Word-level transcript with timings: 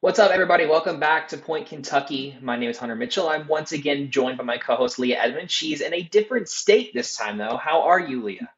What's 0.00 0.20
up, 0.20 0.30
everybody? 0.30 0.64
Welcome 0.64 1.00
back 1.00 1.26
to 1.28 1.36
Point 1.36 1.66
Kentucky. 1.66 2.38
My 2.40 2.56
name 2.56 2.70
is 2.70 2.78
Hunter 2.78 2.94
Mitchell. 2.94 3.28
I'm 3.28 3.48
once 3.48 3.72
again 3.72 4.12
joined 4.12 4.38
by 4.38 4.44
my 4.44 4.56
co 4.56 4.76
host, 4.76 5.00
Leah 5.00 5.20
Edmond. 5.20 5.50
She's 5.50 5.80
in 5.80 5.92
a 5.92 6.02
different 6.02 6.48
state 6.48 6.94
this 6.94 7.16
time, 7.16 7.36
though. 7.36 7.56
How 7.56 7.82
are 7.82 7.98
you, 7.98 8.22
Leah? 8.22 8.48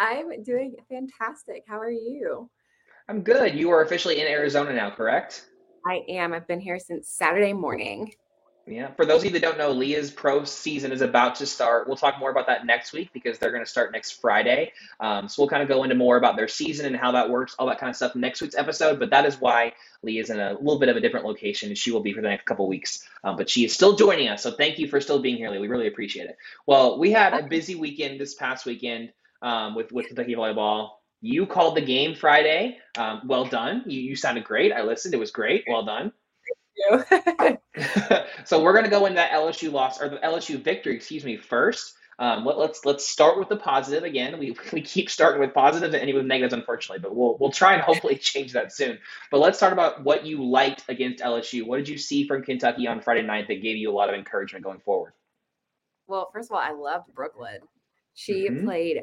I'm 0.00 0.42
doing 0.42 0.74
fantastic. 0.88 1.62
How 1.68 1.78
are 1.78 1.92
you? 1.92 2.50
I'm 3.08 3.22
good. 3.22 3.54
You 3.54 3.70
are 3.70 3.82
officially 3.82 4.20
in 4.20 4.26
Arizona 4.26 4.72
now, 4.72 4.90
correct? 4.90 5.48
I 5.86 6.02
am. 6.08 6.32
I've 6.32 6.48
been 6.48 6.58
here 6.58 6.80
since 6.80 7.08
Saturday 7.08 7.52
morning. 7.52 8.12
Yeah. 8.66 8.92
For 8.94 9.04
those 9.04 9.20
of 9.20 9.26
you 9.26 9.30
that 9.32 9.42
don't 9.42 9.58
know, 9.58 9.72
Leah's 9.72 10.10
pro 10.10 10.44
season 10.44 10.90
is 10.90 11.02
about 11.02 11.34
to 11.36 11.46
start. 11.46 11.86
We'll 11.86 11.98
talk 11.98 12.18
more 12.18 12.30
about 12.30 12.46
that 12.46 12.64
next 12.64 12.94
week 12.94 13.10
because 13.12 13.38
they're 13.38 13.50
going 13.50 13.64
to 13.64 13.70
start 13.70 13.92
next 13.92 14.20
Friday. 14.22 14.72
Um, 15.00 15.28
so 15.28 15.42
we'll 15.42 15.50
kind 15.50 15.62
of 15.62 15.68
go 15.68 15.82
into 15.82 15.94
more 15.94 16.16
about 16.16 16.36
their 16.36 16.48
season 16.48 16.86
and 16.86 16.96
how 16.96 17.12
that 17.12 17.28
works, 17.28 17.54
all 17.58 17.66
that 17.66 17.78
kind 17.78 17.90
of 17.90 17.96
stuff 17.96 18.14
next 18.16 18.40
week's 18.40 18.54
episode. 18.56 18.98
But 18.98 19.10
that 19.10 19.26
is 19.26 19.38
why 19.38 19.74
Leah 20.02 20.22
is 20.22 20.30
in 20.30 20.40
a 20.40 20.54
little 20.54 20.78
bit 20.78 20.88
of 20.88 20.96
a 20.96 21.00
different 21.00 21.26
location 21.26 21.74
she 21.74 21.90
will 21.92 22.00
be 22.00 22.14
for 22.14 22.22
the 22.22 22.28
next 22.28 22.46
couple 22.46 22.66
weeks. 22.66 23.06
Um, 23.22 23.36
but 23.36 23.50
she 23.50 23.66
is 23.66 23.74
still 23.74 23.96
joining 23.96 24.28
us. 24.28 24.42
So 24.42 24.52
thank 24.52 24.78
you 24.78 24.88
for 24.88 24.98
still 25.00 25.20
being 25.20 25.36
here, 25.36 25.50
Leah. 25.50 25.60
We 25.60 25.68
really 25.68 25.88
appreciate 25.88 26.30
it. 26.30 26.36
Well, 26.66 26.98
we 26.98 27.12
had 27.12 27.34
a 27.34 27.42
busy 27.42 27.74
weekend 27.74 28.18
this 28.18 28.34
past 28.34 28.64
weekend 28.64 29.12
um, 29.42 29.74
with, 29.74 29.92
with 29.92 30.06
Kentucky 30.06 30.36
Volleyball. 30.36 30.90
You 31.20 31.46
called 31.46 31.76
the 31.76 31.82
game 31.82 32.14
Friday. 32.14 32.78
Um, 32.96 33.22
well 33.26 33.44
done. 33.44 33.82
You, 33.86 34.00
you 34.00 34.16
sounded 34.16 34.44
great. 34.44 34.72
I 34.72 34.82
listened. 34.82 35.12
It 35.12 35.18
was 35.18 35.30
great. 35.32 35.64
Well 35.68 35.84
done. 35.84 36.12
so 38.44 38.62
we're 38.62 38.72
going 38.72 38.84
to 38.84 38.90
go 38.90 39.06
into 39.06 39.16
that 39.16 39.32
LSU 39.32 39.72
loss 39.72 40.00
or 40.00 40.08
the 40.08 40.16
LSU 40.18 40.62
victory, 40.62 40.96
excuse 40.96 41.24
me, 41.24 41.36
first. 41.36 41.94
Um, 42.18 42.44
let, 42.44 42.54
us 42.54 42.60
let's, 42.60 42.84
let's 42.84 43.08
start 43.08 43.38
with 43.38 43.48
the 43.48 43.56
positive 43.56 44.04
again. 44.04 44.38
We, 44.38 44.56
we 44.72 44.80
keep 44.80 45.10
starting 45.10 45.40
with 45.40 45.52
positives 45.52 45.80
positive 45.80 45.94
and 45.94 46.00
ending 46.00 46.16
with 46.16 46.26
negatives, 46.26 46.54
unfortunately, 46.54 47.00
but 47.02 47.16
we'll 47.16 47.36
we'll 47.40 47.50
try 47.50 47.74
and 47.74 47.82
hopefully 47.82 48.16
change 48.20 48.52
that 48.52 48.72
soon. 48.72 48.98
But 49.30 49.40
let's 49.40 49.58
talk 49.58 49.72
about 49.72 50.04
what 50.04 50.24
you 50.24 50.44
liked 50.44 50.84
against 50.88 51.22
LSU. 51.22 51.66
What 51.66 51.78
did 51.78 51.88
you 51.88 51.98
see 51.98 52.26
from 52.26 52.42
Kentucky 52.42 52.86
on 52.86 53.00
Friday 53.00 53.22
night 53.22 53.48
that 53.48 53.62
gave 53.62 53.76
you 53.76 53.90
a 53.90 53.94
lot 53.94 54.08
of 54.08 54.14
encouragement 54.14 54.64
going 54.64 54.80
forward? 54.80 55.12
Well, 56.06 56.30
first 56.32 56.50
of 56.50 56.56
all, 56.56 56.62
I 56.62 56.72
loved 56.72 57.12
Brooklyn. 57.14 57.60
She 58.14 58.48
mm-hmm. 58.48 58.64
played 58.64 59.02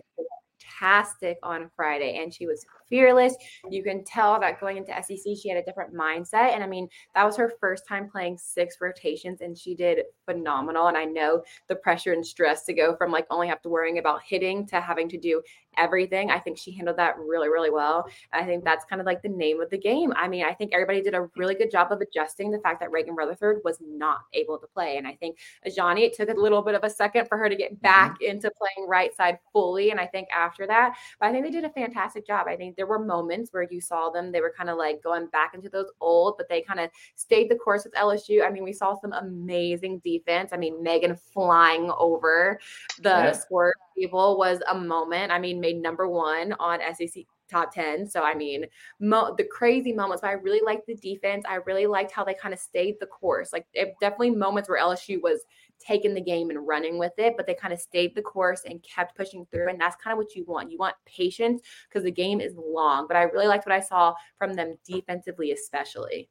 fantastic 0.61 1.37
on 1.43 1.69
Friday 1.75 2.19
and 2.21 2.33
she 2.33 2.45
was 2.45 2.65
fearless. 2.89 3.35
You 3.69 3.83
can 3.83 4.03
tell 4.03 4.39
that 4.39 4.59
going 4.59 4.77
into 4.77 4.91
SEC, 4.91 5.37
she 5.41 5.49
had 5.49 5.57
a 5.57 5.63
different 5.63 5.93
mindset. 5.93 6.53
And 6.53 6.63
I 6.63 6.67
mean, 6.67 6.87
that 7.15 7.25
was 7.25 7.37
her 7.37 7.53
first 7.59 7.87
time 7.87 8.09
playing 8.09 8.37
six 8.37 8.77
rotations 8.81 9.41
and 9.41 9.57
she 9.57 9.75
did 9.75 10.03
phenomenal. 10.25 10.87
And 10.87 10.97
I 10.97 11.05
know 11.05 11.43
the 11.67 11.75
pressure 11.75 12.13
and 12.13 12.25
stress 12.25 12.65
to 12.65 12.73
go 12.73 12.95
from 12.95 13.11
like 13.11 13.27
only 13.29 13.47
have 13.47 13.61
to 13.61 13.69
worrying 13.69 13.99
about 13.99 14.21
hitting 14.23 14.67
to 14.67 14.81
having 14.81 15.09
to 15.09 15.17
do 15.17 15.41
everything. 15.77 16.31
I 16.31 16.39
think 16.39 16.57
she 16.57 16.71
handled 16.71 16.97
that 16.97 17.17
really, 17.17 17.49
really 17.49 17.69
well. 17.69 18.07
I 18.33 18.43
think 18.43 18.63
that's 18.63 18.85
kind 18.85 18.99
of 18.99 19.05
like 19.05 19.21
the 19.21 19.29
name 19.29 19.61
of 19.61 19.69
the 19.69 19.77
game. 19.77 20.13
I 20.15 20.27
mean, 20.27 20.43
I 20.43 20.53
think 20.53 20.73
everybody 20.73 21.01
did 21.01 21.13
a 21.13 21.29
really 21.37 21.55
good 21.55 21.71
job 21.71 21.91
of 21.91 22.01
adjusting 22.01 22.51
the 22.51 22.59
fact 22.59 22.79
that 22.81 22.91
Reagan 22.91 23.15
Rutherford 23.15 23.61
was 23.63 23.77
not 23.81 24.19
able 24.33 24.57
to 24.57 24.67
play. 24.67 24.97
And 24.97 25.07
I 25.07 25.15
think 25.15 25.37
Azhani, 25.67 26.01
it 26.01 26.13
took 26.13 26.29
a 26.29 26.33
little 26.33 26.61
bit 26.61 26.75
of 26.75 26.83
a 26.83 26.89
second 26.89 27.27
for 27.27 27.37
her 27.37 27.49
to 27.49 27.55
get 27.55 27.81
back 27.81 28.13
mm-hmm. 28.13 28.31
into 28.31 28.51
playing 28.51 28.87
right 28.87 29.15
side 29.15 29.39
fully. 29.53 29.91
And 29.91 29.99
I 29.99 30.07
think 30.07 30.27
after 30.35 30.67
that, 30.67 30.95
but 31.19 31.27
I 31.27 31.31
think 31.31 31.45
they 31.45 31.51
did 31.51 31.65
a 31.65 31.69
fantastic 31.69 32.25
job. 32.25 32.47
I 32.47 32.55
think 32.55 32.75
there 32.75 32.87
were 32.87 32.99
moments 32.99 33.51
where 33.51 33.67
you 33.69 33.81
saw 33.81 34.09
them, 34.09 34.31
they 34.31 34.41
were 34.41 34.53
kind 34.55 34.69
of 34.69 34.77
like 34.77 35.01
going 35.03 35.27
back 35.27 35.53
into 35.53 35.69
those 35.69 35.91
old, 35.99 36.35
but 36.37 36.49
they 36.49 36.61
kind 36.61 36.79
of 36.79 36.89
stayed 37.15 37.49
the 37.49 37.55
course 37.55 37.83
with 37.83 37.93
LSU. 37.93 38.45
I 38.45 38.51
mean, 38.51 38.63
we 38.63 38.73
saw 38.73 38.99
some 38.99 39.13
amazing 39.13 39.99
defense. 40.03 40.51
I 40.53 40.57
mean, 40.57 40.81
Megan 40.83 41.15
flying 41.33 41.91
over 41.97 42.59
the 42.99 43.09
yeah. 43.09 43.31
squirt 43.31 43.75
people 43.97 44.37
was 44.37 44.59
a 44.69 44.75
moment. 44.75 45.31
I 45.31 45.39
mean, 45.39 45.59
made 45.59 45.81
number 45.81 46.07
one 46.07 46.53
on 46.59 46.79
SEC 46.95 47.23
top 47.51 47.73
10. 47.73 48.07
So, 48.07 48.23
I 48.23 48.33
mean, 48.33 48.65
mo- 48.99 49.35
the 49.37 49.43
crazy 49.43 49.93
moments, 49.93 50.21
but 50.21 50.29
I 50.29 50.33
really 50.33 50.61
liked 50.65 50.87
the 50.87 50.95
defense. 50.95 51.43
I 51.47 51.55
really 51.65 51.85
liked 51.85 52.11
how 52.11 52.23
they 52.23 52.33
kind 52.33 52.53
of 52.53 52.59
stayed 52.59 52.95
the 52.99 53.05
course. 53.05 53.51
Like, 53.53 53.65
it, 53.73 53.93
definitely 53.99 54.31
moments 54.31 54.69
where 54.69 54.79
LSU 54.81 55.21
was 55.21 55.41
taking 55.79 56.13
the 56.13 56.21
game 56.21 56.49
and 56.49 56.65
running 56.67 56.97
with 56.97 57.13
it, 57.17 57.35
but 57.35 57.45
they 57.45 57.53
kind 57.53 57.73
of 57.73 57.79
stayed 57.79 58.15
the 58.15 58.21
course 58.21 58.61
and 58.65 58.81
kept 58.83 59.15
pushing 59.15 59.45
through. 59.51 59.69
And 59.69 59.79
that's 59.79 59.95
kind 60.01 60.13
of 60.13 60.17
what 60.17 60.35
you 60.35 60.45
want. 60.45 60.71
You 60.71 60.77
want 60.77 60.95
patience 61.05 61.61
because 61.89 62.03
the 62.03 62.11
game 62.11 62.39
is 62.39 62.53
long. 62.55 63.07
But 63.07 63.17
I 63.17 63.23
really 63.23 63.47
liked 63.47 63.65
what 63.65 63.75
I 63.75 63.81
saw 63.81 64.13
from 64.37 64.53
them 64.53 64.77
defensively, 64.85 65.51
especially. 65.51 66.29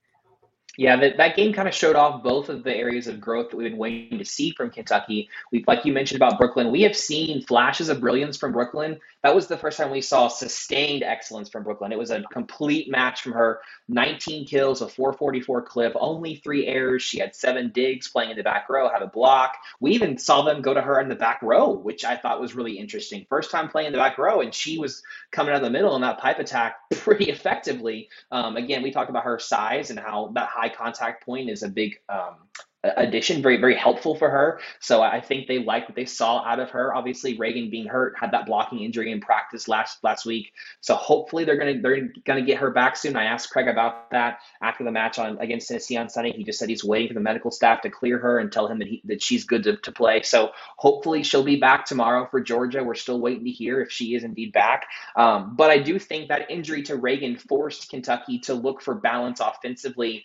Yeah, 0.81 0.97
that, 0.97 1.19
that 1.19 1.37
game 1.37 1.53
kind 1.53 1.69
of 1.69 1.75
showed 1.75 1.95
off 1.95 2.23
both 2.23 2.49
of 2.49 2.65
the 2.65 2.75
areas 2.75 3.07
of 3.07 3.21
growth 3.21 3.51
that 3.51 3.57
we've 3.59 3.71
been 3.71 3.79
waiting 3.79 4.17
to 4.17 4.25
see 4.25 4.53
from 4.53 4.71
Kentucky. 4.71 5.29
We, 5.53 5.63
like 5.67 5.85
you 5.85 5.93
mentioned 5.93 6.17
about 6.17 6.39
Brooklyn, 6.39 6.71
we 6.71 6.81
have 6.85 6.97
seen 6.97 7.45
flashes 7.45 7.91
of 7.91 8.01
brilliance 8.01 8.39
from 8.39 8.53
Brooklyn. 8.53 8.99
That 9.23 9.35
was 9.35 9.47
the 9.47 9.59
first 9.59 9.77
time 9.77 9.91
we 9.91 10.01
saw 10.01 10.29
sustained 10.29 11.03
excellence 11.03 11.51
from 11.51 11.65
Brooklyn. 11.65 11.93
It 11.93 11.99
was 11.99 12.11
a 12.11 12.23
complete 12.33 12.91
match 12.91 13.21
from 13.21 13.33
her 13.33 13.61
19 13.91 14.47
kills, 14.47 14.81
a 14.81 14.89
444 14.89 15.61
clip, 15.61 15.93
only 15.97 16.37
three 16.37 16.67
errors. 16.67 17.03
She 17.03 17.19
had 17.19 17.37
seven 17.37 17.73
digs 17.75 18.09
playing 18.09 18.31
in 18.31 18.39
the 18.39 18.43
back 18.43 18.71
row, 18.71 18.89
had 18.89 19.03
a 19.03 19.07
block. 19.07 19.59
We 19.81 19.91
even 19.91 20.17
saw 20.17 20.41
them 20.41 20.63
go 20.63 20.73
to 20.73 20.81
her 20.81 20.99
in 20.99 21.11
the 21.11 21.15
back 21.15 21.43
row, 21.43 21.73
which 21.73 22.07
I 22.07 22.17
thought 22.17 22.41
was 22.41 22.55
really 22.55 22.79
interesting. 22.79 23.27
First 23.29 23.51
time 23.51 23.69
playing 23.69 23.89
in 23.89 23.93
the 23.93 23.99
back 23.99 24.17
row, 24.17 24.41
and 24.41 24.55
she 24.55 24.79
was 24.79 25.03
coming 25.31 25.53
out 25.53 25.59
of 25.59 25.63
the 25.63 25.69
middle 25.69 25.95
in 25.95 26.01
that 26.01 26.21
pipe 26.21 26.39
attack 26.39 26.77
pretty 26.93 27.27
effectively. 27.31 28.09
Um, 28.33 28.57
again, 28.57 28.83
we 28.83 28.91
talked 28.91 29.11
about 29.11 29.25
her 29.25 29.39
size 29.39 29.91
and 29.91 29.99
how 29.99 30.33
that 30.35 30.49
high 30.49 30.70
contact 30.77 31.25
point 31.25 31.51
is 31.51 31.63
a 31.63 31.69
big 31.69 31.97
um, 32.09 32.37
addition, 32.83 33.43
very 33.43 33.59
very 33.59 33.75
helpful 33.75 34.15
for 34.15 34.31
her. 34.31 34.61
So 34.81 35.03
I 35.03 35.21
think 35.21 35.47
they 35.47 35.59
liked 35.59 35.89
what 35.89 35.97
they 35.97 36.07
saw 36.07 36.43
out 36.45 36.61
of 36.61 36.71
her. 36.71 36.95
Obviously, 36.95 37.37
Reagan 37.37 37.71
being 37.71 37.87
hurt 37.87 38.15
had 38.19 38.33
that 38.33 38.47
blocking 38.47 38.81
injury 38.81 39.13
in 39.13 39.21
practice 39.21 39.69
last 39.69 40.03
last 40.03 40.25
week. 40.25 40.53
So 40.81 40.95
hopefully 40.95 41.45
they're 41.45 41.59
gonna 41.59 41.81
they're 41.81 42.09
gonna 42.25 42.43
get 42.43 42.59
her 42.59 42.71
back 42.71 42.97
soon. 42.97 43.17
I 43.17 43.25
asked 43.25 43.51
Craig 43.51 43.69
about 43.69 44.11
that 44.13 44.41
after 44.63 44.85
the 44.85 44.91
match 44.91 45.19
on 45.19 45.39
against 45.41 45.69
Tennessee 45.69 45.97
on 45.97 46.09
Sunday. 46.09 46.33
He 46.33 46.45
just 46.45 46.59
said 46.59 46.69
he's 46.69 46.85
waiting 46.85 47.09
for 47.09 47.15
the 47.15 47.21
medical 47.21 47.51
staff 47.51 47.83
to 47.83 47.91
clear 47.91 48.19
her 48.19 48.39
and 48.39 48.51
tell 48.51 48.67
him 48.67 48.79
that 48.79 48.89
he 48.89 49.03
that 49.05 49.23
she's 49.23 49.45
good 49.45 49.65
to, 49.65 49.77
to 49.77 49.93
play. 49.93 50.23
So 50.23 50.51
hopefully 50.79 51.23
she'll 51.23 51.45
be 51.45 51.57
back 51.57 51.85
tomorrow 51.85 52.29
for 52.31 52.41
Georgia. 52.41 52.83
We're 52.83 52.95
still 52.95 53.21
waiting 53.21 53.45
to 53.45 53.51
hear 53.51 53.83
if 53.83 53.91
she 53.91 54.15
is 54.15 54.25
indeed 54.25 54.53
back. 54.53 54.87
Um, 55.17 55.55
but 55.55 55.71
I 55.71 55.79
do 55.79 55.99
think 55.99 56.29
that 56.29 56.51
injury 56.51 56.83
to 56.85 56.97
Reagan 56.97 57.37
forced 57.37 57.91
Kentucky 57.91 58.39
to 58.41 58.55
look 58.55 58.81
for 58.81 58.95
balance 58.95 59.41
offensively 59.41 60.25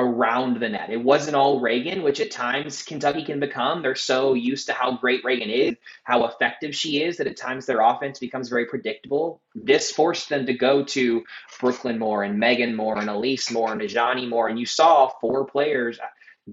around 0.00 0.58
the 0.58 0.68
net. 0.68 0.90
It 0.90 1.02
wasn't 1.02 1.36
all 1.36 1.60
Reagan, 1.60 2.02
which 2.02 2.20
at 2.20 2.30
times 2.30 2.82
Kentucky 2.82 3.24
can 3.24 3.38
become. 3.38 3.82
They're 3.82 3.94
so 3.94 4.34
used 4.34 4.66
to 4.66 4.72
how 4.72 4.96
great 4.96 5.24
Reagan 5.24 5.50
is, 5.50 5.76
how 6.04 6.24
effective 6.24 6.74
she 6.74 7.02
is, 7.02 7.18
that 7.18 7.26
at 7.26 7.36
times 7.36 7.66
their 7.66 7.80
offense 7.80 8.18
becomes 8.18 8.48
very 8.48 8.66
predictable. 8.66 9.40
This 9.54 9.92
forced 9.92 10.28
them 10.28 10.46
to 10.46 10.54
go 10.54 10.84
to 10.84 11.22
Brooklyn 11.60 11.98
more 11.98 12.22
and 12.22 12.38
Megan 12.38 12.74
more 12.74 12.98
and 12.98 13.08
Elise 13.08 13.50
more 13.50 13.72
and 13.72 13.80
Azhani 13.80 14.28
more. 14.28 14.48
And 14.48 14.58
you 14.58 14.66
saw 14.66 15.08
four 15.20 15.44
players 15.44 15.98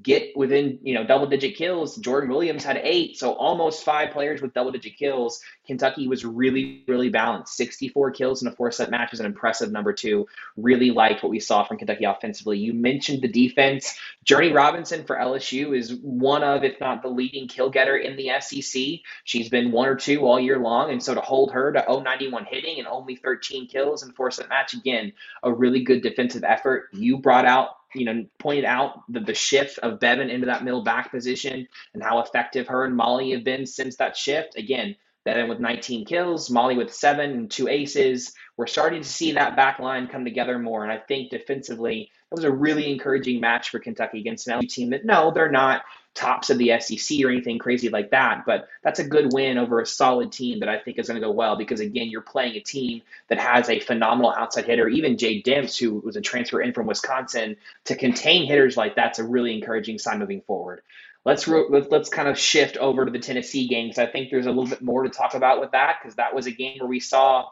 get 0.01 0.35
within 0.35 0.79
you 0.83 0.93
know 0.93 1.05
double 1.05 1.27
digit 1.27 1.55
kills. 1.55 1.95
Jordan 1.97 2.29
Williams 2.29 2.63
had 2.63 2.79
eight, 2.83 3.17
so 3.17 3.33
almost 3.33 3.83
five 3.83 4.11
players 4.11 4.41
with 4.41 4.53
double 4.53 4.71
digit 4.71 4.97
kills. 4.97 5.41
Kentucky 5.67 6.07
was 6.07 6.25
really 6.25 6.83
really 6.87 7.09
balanced. 7.09 7.55
64 7.55 8.11
kills 8.11 8.41
in 8.41 8.47
a 8.47 8.51
four 8.51 8.71
set 8.71 8.89
match 8.89 9.13
is 9.13 9.19
an 9.19 9.25
impressive 9.25 9.71
number 9.71 9.93
two. 9.93 10.27
Really 10.55 10.91
liked 10.91 11.23
what 11.23 11.29
we 11.29 11.39
saw 11.39 11.63
from 11.63 11.77
Kentucky 11.77 12.05
offensively. 12.05 12.57
You 12.57 12.73
mentioned 12.73 13.21
the 13.21 13.27
defense. 13.27 13.97
Jurnee 14.25 14.53
Robinson 14.53 15.03
for 15.05 15.17
LSU 15.17 15.77
is 15.77 15.93
one 15.95 16.43
of, 16.43 16.63
if 16.63 16.79
not 16.79 17.01
the 17.01 17.09
leading 17.09 17.47
kill 17.47 17.69
getter 17.69 17.97
in 17.97 18.15
the 18.15 18.31
SEC. 18.39 18.81
She's 19.23 19.49
been 19.49 19.71
one 19.71 19.87
or 19.87 19.95
two 19.95 20.25
all 20.25 20.39
year 20.39 20.57
long, 20.59 20.91
and 20.91 21.01
so 21.03 21.13
to 21.13 21.21
hold 21.21 21.51
her 21.51 21.71
to 21.71 21.85
091 21.87 22.45
hitting 22.45 22.79
and 22.79 22.87
only 22.87 23.15
13 23.15 23.67
kills 23.67 24.03
in 24.03 24.11
four 24.13 24.31
set 24.31 24.49
match 24.49 24.73
again, 24.73 25.13
a 25.43 25.53
really 25.53 25.83
good 25.83 26.01
defensive 26.01 26.43
effort. 26.43 26.89
You 26.93 27.17
brought 27.17 27.45
out 27.45 27.69
you 27.95 28.05
know, 28.05 28.25
pointed 28.37 28.65
out 28.65 29.01
the, 29.11 29.21
the 29.21 29.33
shift 29.33 29.79
of 29.79 29.99
Beavin 29.99 30.29
into 30.29 30.45
that 30.47 30.63
middle 30.63 30.83
back 30.83 31.09
position 31.09 31.67
and 31.93 32.03
how 32.03 32.19
effective 32.19 32.67
her 32.67 32.85
and 32.85 32.95
Molly 32.95 33.31
have 33.31 33.43
been 33.43 33.65
since 33.65 33.95
that 33.95 34.15
shift. 34.15 34.57
Again, 34.57 34.95
Beavin 35.27 35.49
with 35.49 35.59
19 35.59 36.05
kills, 36.05 36.49
Molly 36.49 36.77
with 36.77 36.93
seven 36.93 37.31
and 37.31 37.51
two 37.51 37.67
aces. 37.67 38.33
We're 38.55 38.65
starting 38.65 39.01
to 39.01 39.07
see 39.07 39.33
that 39.33 39.57
back 39.57 39.77
line 39.77 40.07
come 40.07 40.23
together 40.23 40.57
more. 40.57 40.83
And 40.83 40.91
I 40.91 40.99
think 40.99 41.31
defensively, 41.31 42.03
it 42.31 42.33
was 42.33 42.45
a 42.45 42.51
really 42.51 42.89
encouraging 42.89 43.41
match 43.41 43.69
for 43.69 43.79
Kentucky 43.79 44.21
against 44.21 44.47
an 44.47 44.57
LSU 44.57 44.69
team 44.69 44.89
that, 44.91 45.03
no, 45.03 45.31
they're 45.31 45.51
not 45.51 45.81
tops 46.13 46.49
of 46.49 46.57
the 46.57 46.79
SEC 46.79 47.19
or 47.25 47.29
anything 47.29 47.59
crazy 47.59 47.89
like 47.89 48.11
that. 48.11 48.43
But 48.45 48.69
that's 48.83 48.99
a 48.99 49.03
good 49.03 49.33
win 49.33 49.57
over 49.57 49.81
a 49.81 49.85
solid 49.85 50.31
team 50.31 50.61
that 50.61 50.69
I 50.69 50.79
think 50.79 50.97
is 50.97 51.07
going 51.07 51.19
to 51.19 51.27
go 51.27 51.31
well 51.31 51.57
because, 51.57 51.81
again, 51.81 52.07
you're 52.07 52.21
playing 52.21 52.55
a 52.55 52.61
team 52.61 53.01
that 53.27 53.37
has 53.37 53.69
a 53.69 53.81
phenomenal 53.81 54.31
outside 54.31 54.63
hitter. 54.63 54.87
Even 54.87 55.17
Jade 55.17 55.45
Demps, 55.45 55.77
who 55.77 55.99
was 55.99 56.15
a 56.15 56.21
transfer 56.21 56.61
in 56.61 56.71
from 56.71 56.87
Wisconsin, 56.87 57.57
to 57.83 57.97
contain 57.97 58.47
hitters 58.47 58.77
like 58.77 58.95
that's 58.95 59.19
a 59.19 59.25
really 59.25 59.53
encouraging 59.53 59.99
sign 59.99 60.19
moving 60.19 60.41
forward. 60.41 60.83
Let's 61.27 61.45
let's 61.45 62.07
kind 62.07 62.29
of 62.29 62.39
shift 62.39 62.77
over 62.77 63.03
to 63.03 63.11
the 63.11 63.19
Tennessee 63.19 63.67
game 63.67 63.89
because 63.89 63.99
I 63.99 64.09
think 64.09 64.31
there's 64.31 64.45
a 64.45 64.49
little 64.49 64.65
bit 64.65 64.81
more 64.81 65.03
to 65.03 65.09
talk 65.09 65.33
about 65.33 65.59
with 65.59 65.71
that 65.71 65.97
because 66.01 66.15
that 66.15 66.33
was 66.33 66.47
a 66.47 66.51
game 66.51 66.79
where 66.79 66.87
we 66.87 67.01
saw 67.01 67.49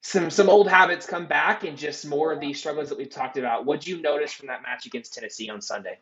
some 0.00 0.28
some 0.28 0.48
old 0.48 0.68
habits 0.68 1.06
come 1.06 1.28
back 1.28 1.62
and 1.62 1.78
just 1.78 2.04
more 2.04 2.32
of 2.32 2.40
these 2.40 2.58
struggles 2.58 2.88
that 2.88 2.98
we've 2.98 3.08
talked 3.08 3.36
about. 3.36 3.64
What 3.64 3.78
did 3.78 3.86
you 3.90 4.02
notice 4.02 4.32
from 4.32 4.48
that 4.48 4.62
match 4.62 4.86
against 4.86 5.14
Tennessee 5.14 5.48
on 5.48 5.60
Sunday? 5.60 6.00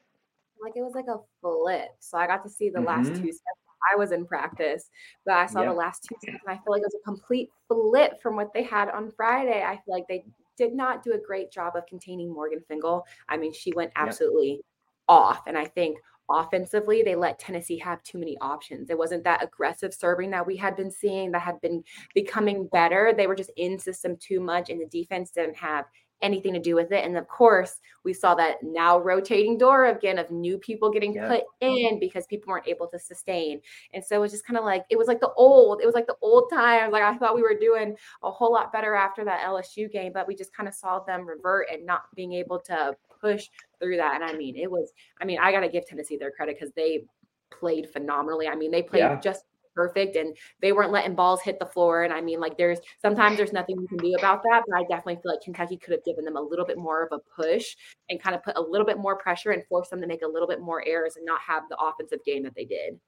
Like 0.63 0.73
it 0.75 0.81
was 0.81 0.95
like 0.95 1.09
a 1.09 1.19
flip. 1.43 1.91
So 2.01 2.17
I 2.17 2.27
got 2.27 2.43
to 2.45 2.49
see 2.49 2.71
the 2.71 2.79
mm-hmm. 2.79 2.87
last 2.87 3.09
two 3.09 3.33
steps. 3.33 3.61
I 3.93 3.97
was 3.97 4.13
in 4.13 4.25
practice, 4.25 4.89
but 5.27 5.35
I 5.35 5.45
saw 5.45 5.61
yep. 5.61 5.73
the 5.73 5.75
last 5.75 6.07
two 6.09 6.17
steps, 6.23 6.41
and 6.47 6.57
I 6.57 6.57
feel 6.57 6.73
like 6.73 6.81
it 6.81 6.87
was 6.87 6.99
a 7.03 7.05
complete 7.05 7.51
flip 7.69 8.23
from 8.23 8.35
what 8.35 8.55
they 8.55 8.63
had 8.63 8.89
on 8.89 9.11
Friday. 9.11 9.63
I 9.63 9.75
feel 9.85 9.93
like 9.93 10.09
they 10.09 10.25
did 10.57 10.73
not 10.73 11.03
do 11.03 11.13
a 11.13 11.19
great 11.19 11.53
job 11.53 11.77
of 11.77 11.85
containing 11.85 12.33
Morgan 12.33 12.61
Fingall. 12.71 13.03
I 13.29 13.37
mean, 13.37 13.53
she 13.53 13.75
went 13.75 13.93
absolutely 13.95 14.53
yep. 14.53 14.61
off, 15.09 15.43
and 15.47 15.59
I 15.59 15.67
think 15.67 15.99
offensively, 16.31 17.03
they 17.03 17.15
let 17.15 17.39
Tennessee 17.39 17.79
have 17.79 18.03
too 18.03 18.19
many 18.19 18.37
options. 18.39 18.91
It 18.91 18.99
wasn't 18.99 19.25
that 19.25 19.43
aggressive 19.43 19.95
serving 19.95 20.31
that 20.31 20.47
we 20.47 20.57
had 20.57 20.77
been 20.77 20.91
seeing 20.91 21.33
that 21.33 21.43
had 21.43 21.61
been 21.61 21.83
becoming 22.15 22.69
better. 22.73 23.13
They 23.17 23.27
were 23.27 23.35
just 23.35 23.53
in 23.57 23.79
system 23.79 24.17
too 24.17 24.41
much, 24.41 24.71
and 24.71 24.81
the 24.81 24.87
defense 24.87 25.31
didn't 25.31 25.57
have 25.57 25.87
anything 26.23 26.53
to 26.55 26.61
do 26.61 26.75
with 26.75 26.93
it. 26.93 27.05
And 27.05 27.17
of 27.17 27.29
course, 27.29 27.81
we 28.05 28.13
saw 28.13 28.35
that 28.37 28.63
now 28.63 28.99
rotating 28.99 29.59
door 29.59 29.87
again 29.87 30.19
of 30.19 30.31
new 30.31 30.57
people 30.57 30.91
getting 30.91 31.13
yeah. 31.13 31.29
put 31.29 31.43
in 31.61 31.99
because 31.99 32.27
people 32.27 32.51
weren't 32.51 32.69
able 32.69 32.87
to 32.89 32.99
sustain. 32.99 33.61
And 33.93 34.05
so 34.05 34.17
it 34.17 34.21
was 34.21 34.31
just 34.31 34.47
kind 34.47 34.57
of 34.57 34.65
like 34.65 34.85
it 34.89 34.97
was 34.97 35.09
like 35.09 35.21
the 35.21 35.33
old, 35.37 35.83
it 35.83 35.87
was 35.87 35.95
like 35.95 36.07
the 36.07 36.17
old 36.23 36.51
times. 36.51 36.93
Like 36.93 37.03
I 37.03 37.17
thought 37.19 37.35
we 37.35 37.43
were 37.43 37.59
doing 37.61 37.97
a 38.23 38.31
whole 38.31 38.53
lot 38.53 38.73
better 38.73 38.95
after 38.95 39.25
that 39.25 39.41
LSU 39.41 39.91
game, 39.91 40.13
but 40.15 40.27
we 40.27 40.35
just 40.35 40.55
kind 40.55 40.69
of 40.69 40.75
saw 40.75 41.01
them 41.01 41.27
revert 41.27 41.69
and 41.71 41.85
not 41.85 42.03
being 42.15 42.33
able 42.33 42.61
to 42.61 42.97
push 43.23 43.47
through 43.81 43.97
that. 43.97 44.21
And 44.21 44.25
I 44.25 44.35
mean, 44.35 44.57
it 44.57 44.71
was, 44.71 44.93
I 45.21 45.25
mean, 45.25 45.39
I 45.41 45.53
got 45.53 45.61
to 45.61 45.69
give 45.69 45.87
Tennessee 45.87 46.17
their 46.17 46.31
credit 46.31 46.57
because 46.59 46.73
they 46.75 47.05
played 47.51 47.89
phenomenally. 47.91 48.49
I 48.49 48.55
mean, 48.55 48.71
they 48.71 48.83
played 48.83 49.01
yeah. 49.01 49.21
just 49.21 49.45
perfect 49.75 50.17
and 50.17 50.37
they 50.61 50.73
weren't 50.73 50.93
letting 50.93 51.15
balls 51.15 51.41
hit 51.41 51.59
the 51.59 51.67
floor. 51.67 52.05
And 52.05 52.13
I 52.13 52.21
mean, 52.21 52.41
like, 52.41 52.59
there's 52.59 52.79
sometimes 53.01 53.37
there's 53.37 53.53
nothing 53.53 53.81
you 53.81 53.89
can 53.89 53.99
do 53.99 54.15
about 54.19 54.43
that, 54.43 54.63
but 54.67 54.77
I 54.77 54.83
definitely 54.83 55.17
feel 55.17 55.33
like 55.33 55.43
Kentucky 55.43 55.77
could 55.77 55.93
have 55.93 56.05
given 56.05 56.25
them 56.25 56.37
a 56.37 56.41
little 56.41 56.67
bit 56.67 56.79
more 56.79 57.05
of 57.05 57.13
a 57.13 57.43
push 57.43 57.77
and 58.11 58.21
kind 58.21 58.37
of 58.37 58.43
put 58.43 58.57
a 58.57 58.61
little 58.61 58.87
bit 58.87 58.99
more 58.99 59.17
pressure 59.17 59.53
and 59.53 59.65
force 59.67 59.89
them 59.89 60.01
to 60.01 60.07
make 60.07 60.23
a 60.23 60.29
little 60.29 60.49
bit 60.49 60.61
more 60.61 60.87
errors 60.87 61.17
and 61.17 61.25
not 61.25 61.41
have 61.41 61.63
the 61.71 61.77
offensive 61.79 62.23
game 62.25 62.43
that 62.43 62.55
they 62.55 62.65
did. 62.65 62.99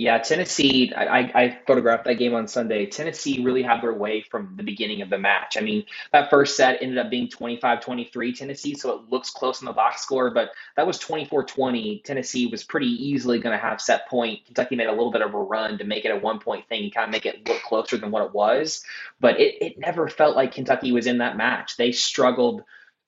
Yeah, 0.00 0.16
Tennessee, 0.16 0.94
I, 0.96 1.30
I, 1.34 1.58
photographed 1.66 2.06
that 2.06 2.14
game 2.14 2.32
on 2.32 2.48
Sunday. 2.48 2.86
Tennessee 2.86 3.44
really 3.44 3.62
had 3.62 3.82
their 3.82 3.92
way 3.92 4.22
from 4.22 4.54
the 4.56 4.62
beginning 4.62 5.02
of 5.02 5.10
the 5.10 5.18
match. 5.18 5.58
I 5.58 5.60
mean, 5.60 5.84
that 6.10 6.30
first 6.30 6.56
set 6.56 6.78
ended 6.80 6.96
up 6.96 7.10
being 7.10 7.28
25 7.28 7.82
23 7.82 8.32
Tennessee, 8.32 8.74
so 8.74 8.94
it 8.94 9.10
looks 9.10 9.28
close 9.28 9.60
in 9.60 9.66
the 9.66 9.74
box 9.74 10.00
score, 10.00 10.30
but 10.30 10.52
that 10.76 10.86
was 10.86 10.98
24 11.00 11.44
20. 11.44 12.00
Tennessee 12.02 12.46
was 12.46 12.64
pretty 12.64 12.86
easily 12.86 13.40
going 13.40 13.54
to 13.54 13.62
have 13.62 13.78
set 13.78 14.08
point. 14.08 14.42
Kentucky 14.46 14.74
made 14.74 14.86
a 14.86 14.90
little 14.90 15.10
bit 15.12 15.20
of 15.20 15.34
a 15.34 15.38
run 15.38 15.76
to 15.76 15.84
make 15.84 16.06
it 16.06 16.12
a 16.12 16.16
one 16.16 16.38
point 16.38 16.66
thing 16.66 16.84
and 16.84 16.94
kind 16.94 17.04
of 17.04 17.12
make 17.12 17.26
it 17.26 17.46
look 17.46 17.60
closer 17.60 17.98
than 17.98 18.10
what 18.10 18.24
it 18.24 18.32
was, 18.32 18.82
but 19.20 19.38
it, 19.38 19.62
it 19.62 19.78
never 19.78 20.08
felt 20.08 20.34
like 20.34 20.54
Kentucky 20.54 20.92
was 20.92 21.06
in 21.06 21.18
that 21.18 21.36
match. 21.36 21.76
They 21.76 21.92
struggled 21.92 22.62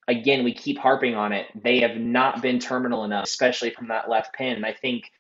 again, 0.09 0.45
we 0.45 0.53
keep 0.53 0.77
harping 0.77 1.15
on 1.15 1.33
it. 1.33 1.47
They 1.55 1.81
have 1.81 1.97
not 1.97 2.43
been 2.43 2.59
terminal 2.59 3.05
enough, 3.05 3.25
especially 3.25 3.71
from 3.71 3.89
that 3.89 4.11
left 4.11 4.35
pin. 4.35 4.57
And 4.57 4.67
I 4.67 4.75
think 4.75 5.11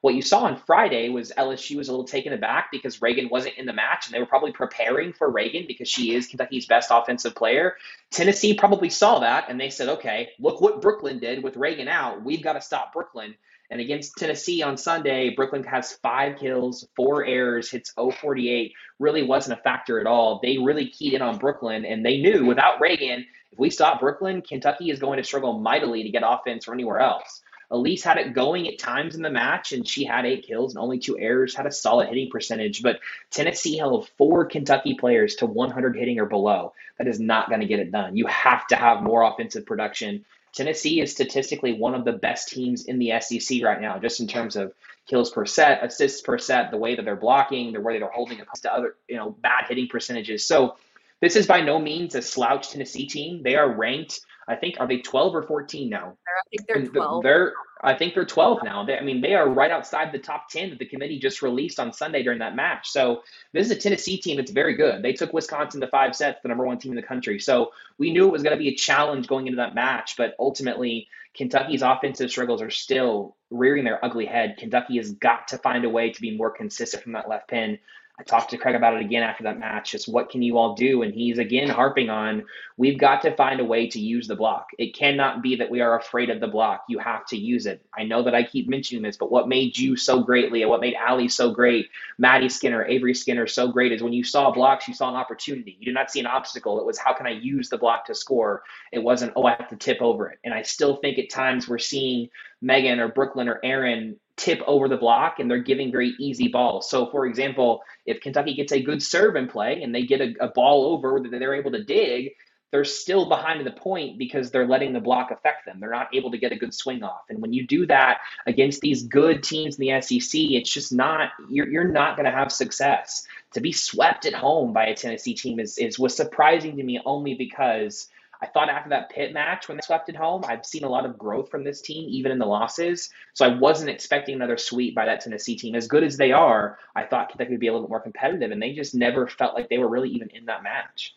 what 0.00 0.14
you 0.14 0.22
saw 0.22 0.44
on 0.44 0.56
Friday 0.56 1.08
was 1.08 1.32
LSU 1.36 1.76
was 1.76 1.88
a 1.88 1.92
little 1.92 2.06
taken 2.06 2.32
aback 2.32 2.68
because 2.70 3.02
Reagan 3.02 3.28
wasn't 3.28 3.58
in 3.58 3.66
the 3.66 3.72
match 3.72 4.06
and 4.06 4.14
they 4.14 4.20
were 4.20 4.26
probably 4.26 4.52
preparing 4.52 5.12
for 5.12 5.28
Reagan 5.28 5.64
because 5.66 5.88
she 5.88 6.14
is 6.14 6.28
Kentucky's 6.28 6.66
best 6.66 6.90
offensive 6.92 7.34
player. 7.34 7.76
Tennessee 8.10 8.54
probably 8.54 8.90
saw 8.90 9.18
that 9.20 9.46
and 9.48 9.60
they 9.60 9.70
said, 9.70 9.88
okay, 9.88 10.30
look 10.38 10.60
what 10.60 10.80
Brooklyn 10.80 11.18
did 11.18 11.42
with 11.42 11.56
Reagan 11.56 11.88
out. 11.88 12.22
We've 12.22 12.42
got 12.42 12.52
to 12.52 12.60
stop 12.60 12.92
Brooklyn. 12.92 13.34
And 13.70 13.80
against 13.80 14.16
Tennessee 14.16 14.62
on 14.62 14.76
Sunday, 14.76 15.30
Brooklyn 15.30 15.64
has 15.64 15.92
five 15.92 16.38
kills, 16.38 16.86
four 16.96 17.24
errors, 17.24 17.70
hits 17.70 17.92
048, 17.92 18.72
really 18.98 19.24
wasn't 19.24 19.58
a 19.58 19.62
factor 19.62 20.00
at 20.00 20.06
all. 20.06 20.38
They 20.42 20.58
really 20.58 20.88
keyed 20.88 21.14
in 21.14 21.22
on 21.22 21.38
Brooklyn 21.38 21.84
and 21.84 22.06
they 22.06 22.18
knew 22.18 22.46
without 22.46 22.80
Reagan, 22.80 23.26
if 23.50 23.58
we 23.58 23.68
stop 23.68 24.00
Brooklyn, 24.00 24.42
Kentucky 24.42 24.90
is 24.90 25.00
going 25.00 25.18
to 25.18 25.24
struggle 25.24 25.58
mightily 25.58 26.04
to 26.04 26.10
get 26.10 26.22
offense 26.24 26.64
from 26.64 26.74
anywhere 26.74 27.00
else. 27.00 27.42
Elise 27.70 28.02
had 28.02 28.16
it 28.16 28.32
going 28.32 28.66
at 28.66 28.78
times 28.78 29.14
in 29.14 29.22
the 29.22 29.30
match, 29.30 29.72
and 29.72 29.86
she 29.86 30.04
had 30.04 30.24
eight 30.24 30.46
kills 30.46 30.74
and 30.74 30.82
only 30.82 30.98
two 30.98 31.18
errors, 31.18 31.54
had 31.54 31.66
a 31.66 31.72
solid 31.72 32.08
hitting 32.08 32.30
percentage. 32.30 32.82
But 32.82 33.00
Tennessee 33.30 33.76
held 33.76 34.08
four 34.16 34.46
Kentucky 34.46 34.94
players 34.94 35.36
to 35.36 35.46
100 35.46 35.96
hitting 35.96 36.18
or 36.18 36.26
below. 36.26 36.72
That 36.96 37.08
is 37.08 37.20
not 37.20 37.48
going 37.48 37.60
to 37.60 37.66
get 37.66 37.80
it 37.80 37.92
done. 37.92 38.16
You 38.16 38.26
have 38.26 38.66
to 38.68 38.76
have 38.76 39.02
more 39.02 39.22
offensive 39.22 39.66
production. 39.66 40.24
Tennessee 40.54 41.00
is 41.00 41.12
statistically 41.12 41.74
one 41.74 41.94
of 41.94 42.04
the 42.04 42.12
best 42.12 42.48
teams 42.48 42.86
in 42.86 42.98
the 42.98 43.12
SEC 43.20 43.62
right 43.62 43.80
now, 43.80 43.98
just 43.98 44.20
in 44.20 44.26
terms 44.26 44.56
of 44.56 44.72
kills 45.06 45.30
per 45.30 45.44
set, 45.44 45.84
assists 45.84 46.22
per 46.22 46.38
set, 46.38 46.70
the 46.70 46.78
way 46.78 46.94
that 46.94 47.04
they're 47.04 47.16
blocking, 47.16 47.72
the 47.72 47.80
way 47.80 47.94
that 47.94 48.00
they're 48.00 48.08
holding 48.08 48.40
opposed 48.40 48.62
to 48.62 48.72
other, 48.72 48.94
you 49.08 49.16
know, 49.16 49.30
bad 49.30 49.66
hitting 49.68 49.88
percentages. 49.88 50.46
So 50.46 50.76
this 51.20 51.36
is 51.36 51.46
by 51.46 51.60
no 51.60 51.78
means 51.78 52.14
a 52.14 52.22
slouch 52.22 52.70
Tennessee 52.70 53.06
team. 53.06 53.42
They 53.42 53.56
are 53.56 53.74
ranked 53.74 54.20
I 54.48 54.56
think 54.56 54.76
are 54.80 54.88
they 54.88 54.98
12 54.98 55.34
or 55.34 55.42
14 55.42 55.90
now? 55.90 56.16
I 56.26 56.56
think 56.56 56.66
they're 56.66 56.86
12. 56.86 57.22
They're 57.22 57.52
I 57.84 57.94
think 57.94 58.14
they're 58.14 58.24
12 58.24 58.64
now. 58.64 58.84
They, 58.84 58.96
I 58.98 59.02
mean, 59.02 59.20
they 59.20 59.34
are 59.34 59.48
right 59.48 59.70
outside 59.70 60.10
the 60.10 60.18
top 60.18 60.48
10 60.48 60.70
that 60.70 60.78
the 60.80 60.86
committee 60.86 61.20
just 61.20 61.42
released 61.42 61.78
on 61.78 61.92
Sunday 61.92 62.24
during 62.24 62.40
that 62.40 62.56
match. 62.56 62.88
So 62.88 63.22
this 63.52 63.66
is 63.66 63.70
a 63.70 63.76
Tennessee 63.76 64.16
team 64.16 64.38
that's 64.38 64.50
very 64.50 64.74
good. 64.74 65.02
They 65.02 65.12
took 65.12 65.32
Wisconsin 65.32 65.80
to 65.82 65.86
five 65.86 66.16
sets, 66.16 66.40
the 66.42 66.48
number 66.48 66.66
one 66.66 66.78
team 66.78 66.90
in 66.90 66.96
the 66.96 67.02
country. 67.02 67.38
So 67.38 67.70
we 67.98 68.10
knew 68.10 68.26
it 68.26 68.32
was 68.32 68.42
going 68.42 68.56
to 68.56 68.58
be 68.58 68.68
a 68.68 68.74
challenge 68.74 69.28
going 69.28 69.46
into 69.46 69.58
that 69.58 69.76
match, 69.76 70.16
but 70.16 70.34
ultimately 70.40 71.06
Kentucky's 71.34 71.82
offensive 71.82 72.30
struggles 72.30 72.62
are 72.62 72.70
still 72.70 73.36
rearing 73.50 73.84
their 73.84 74.04
ugly 74.04 74.26
head. 74.26 74.56
Kentucky 74.58 74.96
has 74.96 75.12
got 75.12 75.46
to 75.48 75.58
find 75.58 75.84
a 75.84 75.90
way 75.90 76.10
to 76.10 76.20
be 76.20 76.36
more 76.36 76.50
consistent 76.50 77.04
from 77.04 77.12
that 77.12 77.28
left 77.28 77.48
pin. 77.48 77.78
I 78.18 78.24
talked 78.24 78.50
to 78.50 78.58
Craig 78.58 78.74
about 78.74 78.94
it 78.94 79.00
again 79.00 79.22
after 79.22 79.44
that 79.44 79.58
match. 79.58 79.92
Just 79.92 80.08
what 80.08 80.30
can 80.30 80.42
you 80.42 80.58
all 80.58 80.74
do? 80.74 81.02
And 81.02 81.14
he's 81.14 81.38
again 81.38 81.68
harping 81.68 82.10
on 82.10 82.44
we've 82.78 82.98
got 82.98 83.20
to 83.22 83.34
find 83.34 83.60
a 83.60 83.64
way 83.64 83.88
to 83.88 84.00
use 84.00 84.28
the 84.28 84.36
block. 84.36 84.68
It 84.78 84.94
cannot 84.94 85.42
be 85.42 85.56
that 85.56 85.68
we 85.68 85.80
are 85.80 85.98
afraid 85.98 86.30
of 86.30 86.40
the 86.40 86.46
block. 86.46 86.84
You 86.88 86.98
have 87.00 87.26
to 87.26 87.36
use 87.36 87.66
it. 87.66 87.84
I 87.92 88.04
know 88.04 88.22
that 88.22 88.36
I 88.36 88.44
keep 88.44 88.68
mentioning 88.68 89.02
this, 89.02 89.16
but 89.16 89.32
what 89.32 89.48
made 89.48 89.76
you 89.76 89.96
so 89.96 90.22
great, 90.22 90.52
Leah, 90.52 90.68
what 90.68 90.80
made 90.80 90.94
Allie 90.94 91.28
so 91.28 91.50
great, 91.50 91.88
Madi 92.18 92.48
Skinner, 92.48 92.84
Avery 92.84 93.14
Skinner 93.14 93.48
so 93.48 93.68
great 93.68 93.92
is 93.92 94.02
when 94.02 94.12
you 94.12 94.22
saw 94.22 94.52
blocks, 94.52 94.86
you 94.86 94.94
saw 94.94 95.08
an 95.08 95.16
opportunity. 95.16 95.76
You 95.80 95.86
did 95.86 95.94
not 95.94 96.10
see 96.10 96.20
an 96.20 96.26
obstacle. 96.26 96.78
It 96.78 96.86
was 96.86 96.98
how 96.98 97.12
can 97.12 97.26
I 97.26 97.30
use 97.30 97.68
the 97.68 97.78
block 97.78 98.06
to 98.06 98.14
score? 98.14 98.62
It 98.92 99.00
wasn't, 99.00 99.32
oh, 99.34 99.44
I 99.44 99.56
have 99.56 99.68
to 99.68 99.76
tip 99.76 100.00
over 100.00 100.30
it. 100.30 100.38
And 100.44 100.54
I 100.54 100.62
still 100.62 100.96
think 100.96 101.18
at 101.18 101.30
times 101.30 101.68
we're 101.68 101.78
seeing 101.78 102.30
Megan 102.62 103.00
or 103.00 103.08
Brooklyn 103.08 103.48
or 103.48 103.58
Erin 103.64 104.16
tip 104.38 104.62
over 104.66 104.88
the 104.88 104.96
block 104.96 105.38
and 105.38 105.50
they're 105.50 105.58
giving 105.58 105.90
very 105.90 106.14
easy 106.18 106.48
balls. 106.48 106.88
So, 106.88 107.10
for 107.10 107.26
example, 107.26 107.82
if 108.06 108.20
Kentucky 108.20 108.54
gets 108.54 108.72
a 108.72 108.80
good 108.80 109.02
serve 109.02 109.36
and 109.36 109.50
play 109.50 109.82
and 109.82 109.94
they 109.94 110.04
get 110.04 110.20
a, 110.20 110.34
a 110.40 110.48
ball 110.48 110.86
over 110.86 111.20
that 111.20 111.30
they're 111.30 111.54
able 111.54 111.72
to 111.72 111.84
dig, 111.84 112.32
they're 112.70 112.84
still 112.84 113.28
behind 113.28 113.66
the 113.66 113.70
point 113.70 114.18
because 114.18 114.50
they're 114.50 114.66
letting 114.66 114.92
the 114.92 115.00
block 115.00 115.30
affect 115.30 115.64
them. 115.64 115.78
They're 115.80 115.90
not 115.90 116.14
able 116.14 116.30
to 116.30 116.38
get 116.38 116.52
a 116.52 116.56
good 116.56 116.74
swing 116.74 117.02
off. 117.02 117.22
And 117.30 117.40
when 117.40 117.52
you 117.52 117.66
do 117.66 117.86
that 117.86 118.18
against 118.46 118.80
these 118.80 119.04
good 119.04 119.42
teams 119.42 119.78
in 119.78 119.86
the 119.86 120.00
SEC, 120.02 120.30
it's 120.34 120.70
just 120.70 120.92
not 120.92 121.30
you're 121.48 121.68
you're 121.68 121.88
not 121.88 122.16
going 122.16 122.26
to 122.26 122.36
have 122.36 122.52
success. 122.52 123.26
To 123.54 123.60
be 123.60 123.72
swept 123.72 124.26
at 124.26 124.34
home 124.34 124.74
by 124.74 124.86
a 124.86 124.94
Tennessee 124.94 125.34
team 125.34 125.58
is 125.58 125.78
is 125.78 125.98
was 125.98 126.14
surprising 126.14 126.76
to 126.76 126.82
me 126.82 127.00
only 127.06 127.34
because 127.34 128.08
I 128.40 128.46
thought 128.46 128.68
after 128.68 128.90
that 128.90 129.10
Pitt 129.10 129.32
match 129.32 129.68
when 129.68 129.76
they 129.76 129.82
swept 129.82 130.08
at 130.08 130.16
home, 130.16 130.44
I've 130.46 130.64
seen 130.64 130.84
a 130.84 130.88
lot 130.88 131.04
of 131.04 131.18
growth 131.18 131.50
from 131.50 131.64
this 131.64 131.80
team, 131.80 132.08
even 132.08 132.30
in 132.30 132.38
the 132.38 132.46
losses. 132.46 133.10
So 133.34 133.44
I 133.44 133.56
wasn't 133.56 133.90
expecting 133.90 134.34
another 134.34 134.56
sweep 134.56 134.94
by 134.94 135.06
that 135.06 135.20
Tennessee 135.20 135.56
team. 135.56 135.74
As 135.74 135.88
good 135.88 136.04
as 136.04 136.16
they 136.16 136.32
are, 136.32 136.78
I 136.94 137.04
thought 137.04 137.30
Kentucky 137.30 137.50
would 137.50 137.60
be 137.60 137.66
a 137.66 137.72
little 137.72 137.86
bit 137.86 137.90
more 137.90 138.00
competitive, 138.00 138.50
and 138.50 138.62
they 138.62 138.72
just 138.72 138.94
never 138.94 139.26
felt 139.26 139.54
like 139.54 139.68
they 139.68 139.78
were 139.78 139.88
really 139.88 140.10
even 140.10 140.30
in 140.30 140.46
that 140.46 140.62
match. 140.62 141.14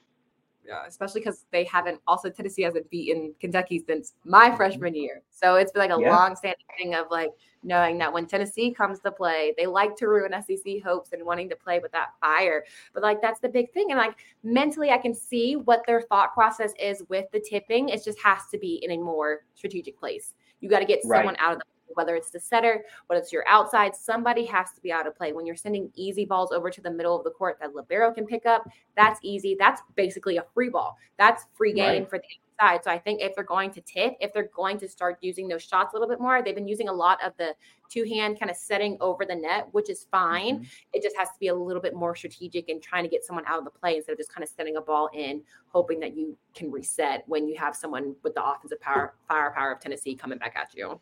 Yeah, 0.71 0.85
especially 0.87 1.21
because 1.21 1.45
they 1.51 1.65
haven't 1.65 1.99
also 2.07 2.29
Tennessee 2.29 2.61
hasn't 2.61 2.89
beaten 2.89 3.33
Kentucky 3.39 3.83
since 3.85 4.13
my 4.23 4.47
mm-hmm. 4.47 4.57
freshman 4.57 4.95
year. 4.95 5.21
So 5.29 5.55
it's 5.55 5.71
been 5.71 5.89
like 5.89 5.97
a 5.97 6.01
yeah. 6.01 6.15
long 6.15 6.35
standing 6.35 6.65
thing 6.77 6.95
of 6.95 7.07
like 7.11 7.31
knowing 7.63 7.97
that 7.97 8.11
when 8.11 8.25
Tennessee 8.25 8.71
comes 8.71 8.99
to 9.01 9.11
play, 9.11 9.53
they 9.57 9.67
like 9.67 9.95
to 9.97 10.07
ruin 10.07 10.31
SEC 10.41 10.81
hopes 10.83 11.11
and 11.11 11.25
wanting 11.25 11.49
to 11.49 11.55
play 11.55 11.79
with 11.79 11.91
that 11.91 12.11
fire. 12.21 12.63
But 12.93 13.03
like 13.03 13.21
that's 13.21 13.39
the 13.41 13.49
big 13.49 13.71
thing. 13.73 13.87
And 13.89 13.97
like 13.97 14.17
mentally, 14.43 14.91
I 14.91 14.97
can 14.97 15.13
see 15.13 15.57
what 15.57 15.83
their 15.85 16.01
thought 16.01 16.33
process 16.33 16.71
is 16.79 17.03
with 17.09 17.25
the 17.31 17.39
tipping. 17.39 17.89
It 17.89 18.03
just 18.03 18.19
has 18.21 18.47
to 18.51 18.57
be 18.57 18.75
in 18.83 18.91
a 18.91 18.97
more 18.97 19.41
strategic 19.55 19.99
place. 19.99 20.33
You 20.61 20.69
got 20.69 20.79
to 20.79 20.85
get 20.85 21.01
right. 21.05 21.19
someone 21.19 21.35
out 21.39 21.53
of 21.53 21.59
the 21.59 21.65
whether 21.95 22.15
it's 22.15 22.31
the 22.31 22.39
setter, 22.39 22.83
whether 23.07 23.21
it's 23.21 23.31
your 23.31 23.47
outside, 23.47 23.95
somebody 23.95 24.45
has 24.45 24.71
to 24.73 24.81
be 24.81 24.91
out 24.91 25.07
of 25.07 25.15
play. 25.15 25.33
When 25.33 25.45
you're 25.45 25.55
sending 25.55 25.91
easy 25.95 26.25
balls 26.25 26.51
over 26.51 26.69
to 26.69 26.81
the 26.81 26.91
middle 26.91 27.17
of 27.17 27.23
the 27.23 27.31
court 27.31 27.57
that 27.61 27.75
Libero 27.75 28.13
can 28.13 28.25
pick 28.25 28.45
up, 28.45 28.67
that's 28.95 29.19
easy. 29.23 29.55
That's 29.57 29.81
basically 29.95 30.37
a 30.37 30.45
free 30.53 30.69
ball. 30.69 30.97
That's 31.17 31.45
free 31.53 31.73
game 31.73 32.03
right. 32.03 32.09
for 32.09 32.17
the 32.17 32.25
side. 32.61 32.83
So 32.83 32.91
I 32.91 32.99
think 32.99 33.21
if 33.21 33.35
they're 33.35 33.43
going 33.43 33.71
to 33.71 33.81
tip, 33.81 34.15
if 34.19 34.33
they're 34.33 34.49
going 34.55 34.77
to 34.79 34.87
start 34.87 35.17
using 35.21 35.47
those 35.47 35.63
shots 35.63 35.93
a 35.93 35.95
little 35.95 36.07
bit 36.07 36.19
more, 36.19 36.41
they've 36.41 36.55
been 36.55 36.67
using 36.67 36.89
a 36.89 36.93
lot 36.93 37.23
of 37.23 37.33
the 37.37 37.55
two 37.89 38.03
hand 38.03 38.39
kind 38.39 38.49
of 38.49 38.57
setting 38.57 38.97
over 39.01 39.25
the 39.25 39.35
net, 39.35 39.67
which 39.71 39.89
is 39.89 40.07
fine. 40.11 40.57
Mm-hmm. 40.57 40.63
It 40.93 41.03
just 41.03 41.15
has 41.17 41.29
to 41.29 41.39
be 41.39 41.47
a 41.47 41.55
little 41.55 41.81
bit 41.81 41.93
more 41.93 42.15
strategic 42.15 42.69
and 42.69 42.81
trying 42.81 43.03
to 43.03 43.09
get 43.09 43.23
someone 43.25 43.45
out 43.47 43.59
of 43.59 43.65
the 43.65 43.71
play 43.71 43.97
instead 43.97 44.13
of 44.13 44.17
just 44.17 44.33
kind 44.33 44.43
of 44.43 44.49
setting 44.49 44.77
a 44.77 44.81
ball 44.81 45.09
in, 45.13 45.41
hoping 45.67 45.99
that 46.01 46.15
you 46.15 46.37
can 46.53 46.71
reset 46.71 47.23
when 47.27 47.47
you 47.47 47.57
have 47.57 47.75
someone 47.75 48.15
with 48.23 48.35
the 48.35 48.45
offensive 48.45 48.79
power 48.79 49.15
firepower 49.27 49.73
of 49.73 49.79
Tennessee 49.79 50.15
coming 50.15 50.37
back 50.37 50.55
at 50.55 50.69
you 50.75 50.99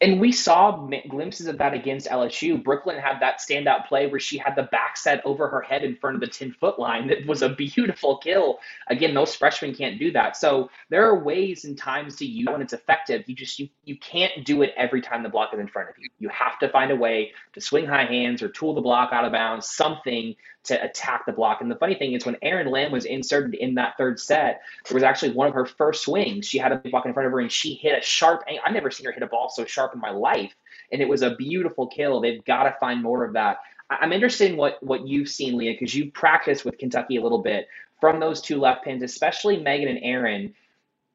and 0.00 0.20
we 0.20 0.32
saw 0.32 0.88
glimpses 1.08 1.46
of 1.46 1.58
that 1.58 1.74
against 1.74 2.08
LSU. 2.08 2.62
Brooklyn 2.62 2.98
had 2.98 3.20
that 3.20 3.40
standout 3.40 3.86
play 3.86 4.06
where 4.06 4.20
she 4.20 4.38
had 4.38 4.56
the 4.56 4.64
back 4.64 4.96
set 4.96 5.24
over 5.24 5.48
her 5.48 5.60
head 5.60 5.84
in 5.84 5.96
front 5.96 6.16
of 6.16 6.20
the 6.20 6.26
10 6.26 6.52
foot 6.52 6.78
line. 6.78 7.08
That 7.08 7.26
was 7.26 7.42
a 7.42 7.48
beautiful 7.48 8.18
kill. 8.18 8.58
Again, 8.88 9.14
those 9.14 9.34
freshmen 9.34 9.74
can't 9.74 9.98
do 9.98 10.12
that. 10.12 10.36
So 10.36 10.70
there 10.90 11.06
are 11.06 11.22
ways 11.22 11.64
and 11.64 11.76
times 11.76 12.16
to 12.16 12.26
use 12.26 12.48
when 12.50 12.62
it's 12.62 12.72
effective. 12.72 13.24
You 13.26 13.34
just 13.34 13.58
you, 13.58 13.68
you 13.84 13.98
can't 13.98 14.44
do 14.44 14.62
it 14.62 14.72
every 14.76 15.00
time 15.00 15.22
the 15.22 15.28
block 15.28 15.50
is 15.52 15.60
in 15.60 15.68
front 15.68 15.88
of 15.90 15.94
you. 15.98 16.08
You 16.18 16.28
have 16.30 16.58
to 16.60 16.68
find 16.68 16.90
a 16.90 16.96
way 16.96 17.32
to 17.54 17.60
swing 17.60 17.86
high 17.86 18.06
hands 18.06 18.42
or 18.42 18.48
tool 18.48 18.74
the 18.74 18.80
block 18.80 19.12
out 19.12 19.24
of 19.24 19.32
bounds, 19.32 19.68
something 19.68 20.34
to 20.64 20.82
attack 20.82 21.26
the 21.26 21.32
block. 21.32 21.60
And 21.60 21.70
the 21.70 21.76
funny 21.76 21.94
thing 21.94 22.12
is, 22.12 22.26
when 22.26 22.36
Erin 22.42 22.70
Lamb 22.70 22.92
was 22.92 23.04
inserted 23.04 23.54
in 23.54 23.74
that 23.74 23.96
third 23.96 24.18
set, 24.18 24.62
there 24.88 24.94
was 24.94 25.02
actually 25.02 25.32
one 25.32 25.48
of 25.48 25.54
her 25.54 25.66
first 25.66 26.02
swings. 26.02 26.46
She 26.46 26.58
had 26.58 26.72
a 26.72 26.76
block 26.76 27.06
in 27.06 27.12
front 27.12 27.26
of 27.26 27.32
her 27.32 27.40
and 27.40 27.52
she 27.52 27.74
hit 27.74 27.98
a 27.98 28.02
sharp. 28.04 28.44
I've 28.64 28.72
never 28.72 28.90
seen 28.90 29.06
her 29.06 29.12
hit 29.12 29.22
a 29.22 29.26
ball 29.26 29.48
so 29.48 29.64
sharp 29.64 29.94
in 29.94 30.00
my 30.00 30.10
life, 30.10 30.54
and 30.90 31.00
it 31.00 31.08
was 31.08 31.22
a 31.22 31.34
beautiful 31.36 31.86
kill. 31.86 32.20
They've 32.20 32.44
got 32.44 32.64
to 32.64 32.76
find 32.80 33.02
more 33.02 33.24
of 33.24 33.34
that. 33.34 33.58
I'm 33.90 34.12
interested 34.12 34.50
in 34.50 34.56
what 34.56 34.82
what 34.82 35.06
you've 35.06 35.28
seen, 35.28 35.56
Leah, 35.56 35.72
because 35.72 35.94
you 35.94 36.10
practiced 36.10 36.64
with 36.64 36.78
Kentucky 36.78 37.16
a 37.16 37.22
little 37.22 37.42
bit 37.42 37.68
from 38.00 38.20
those 38.20 38.40
two 38.40 38.58
left 38.58 38.84
pins, 38.84 39.02
especially 39.02 39.58
Megan 39.58 39.88
and 39.88 40.00
Erin. 40.02 40.54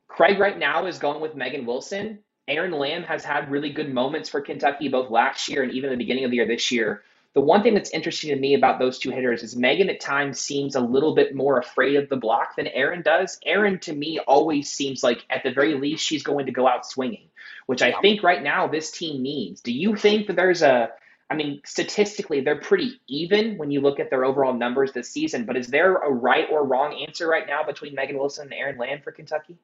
Craig 0.08 0.39
right 0.39 0.58
now 0.58 0.86
is 0.86 1.00
going 1.00 1.22
with 1.22 1.36
Megan 1.36 1.65
Wilson. 1.65 2.20
Erin 2.48 2.72
Lamb 2.72 3.03
has 3.03 3.24
had 3.24 3.51
really 3.51 3.70
good 3.70 3.94
moments 3.94 4.27
for 4.27 4.41
Kentucky 4.41 4.89
both 4.89 5.12
last 5.12 5.48
year 5.50 5.62
and 5.62 5.72
even 5.72 5.91
the 5.91 5.98
beginning 5.98 6.25
of 6.25 6.32
the 6.32 6.38
year 6.38 6.48
this 6.48 6.72
year. 6.72 7.03
The 7.36 7.41
one 7.41 7.62
thing 7.62 7.75
that's 7.75 7.91
interesting 7.91 8.31
to 8.31 8.36
me 8.36 8.55
about 8.55 8.79
those 8.79 8.98
two 8.98 9.12
hitters 9.12 9.43
is 9.43 9.55
Megan 9.55 9.89
at 9.89 10.00
times 10.00 10.39
seems 10.39 10.75
a 10.75 10.81
little 10.81 11.13
bit 11.13 11.36
more 11.36 11.59
afraid 11.59 11.95
of 11.95 12.09
the 12.09 12.17
block 12.17 12.55
than 12.55 12.67
Erin 12.67 13.03
does. 13.03 13.39
Erin, 13.45 13.79
to 13.79 13.93
me, 13.93 14.19
always 14.19 14.71
seems 14.71 15.03
like 15.03 15.24
at 15.29 15.43
the 15.43 15.51
very 15.51 15.75
least 15.75 16.03
she's 16.03 16.24
going 16.24 16.48
to 16.48 16.51
go 16.51 16.67
out 16.67 16.88
swinging, 16.88 17.29
which 17.67 17.83
I 17.83 17.93
think 18.01 18.24
right 18.24 18.41
now 18.41 18.67
this 18.67 18.89
team 18.89 19.21
needs. 19.21 19.62
Do 19.62 19.71
you 19.71 19.95
think 19.95 20.27
that 20.27 20.36
there's 20.36 20.63
a 20.63 20.89
I 21.31 21.36
mean, 21.36 21.62
statistically, 21.63 22.41
they're 22.41 22.59
pretty 22.59 23.00
even 23.07 23.57
when 23.59 23.69
you 23.69 23.81
look 23.81 24.00
at 24.00 24.09
their 24.09 24.25
overall 24.25 24.53
numbers 24.53 24.93
this 24.93 25.12
season. 25.12 25.45
But 25.45 25.57
is 25.57 25.67
there 25.67 25.95
a 25.95 26.09
right 26.09 26.48
or 26.50 26.65
wrong 26.65 27.05
answer 27.07 27.27
right 27.27 27.45
now 27.45 27.63
between 27.63 27.93
Megan 27.93 28.17
Wilson 28.17 28.45
and 28.45 28.53
Erin 28.53 28.79
Lamb 28.79 29.01
for 29.03 29.12
Kentucky? 29.12 29.55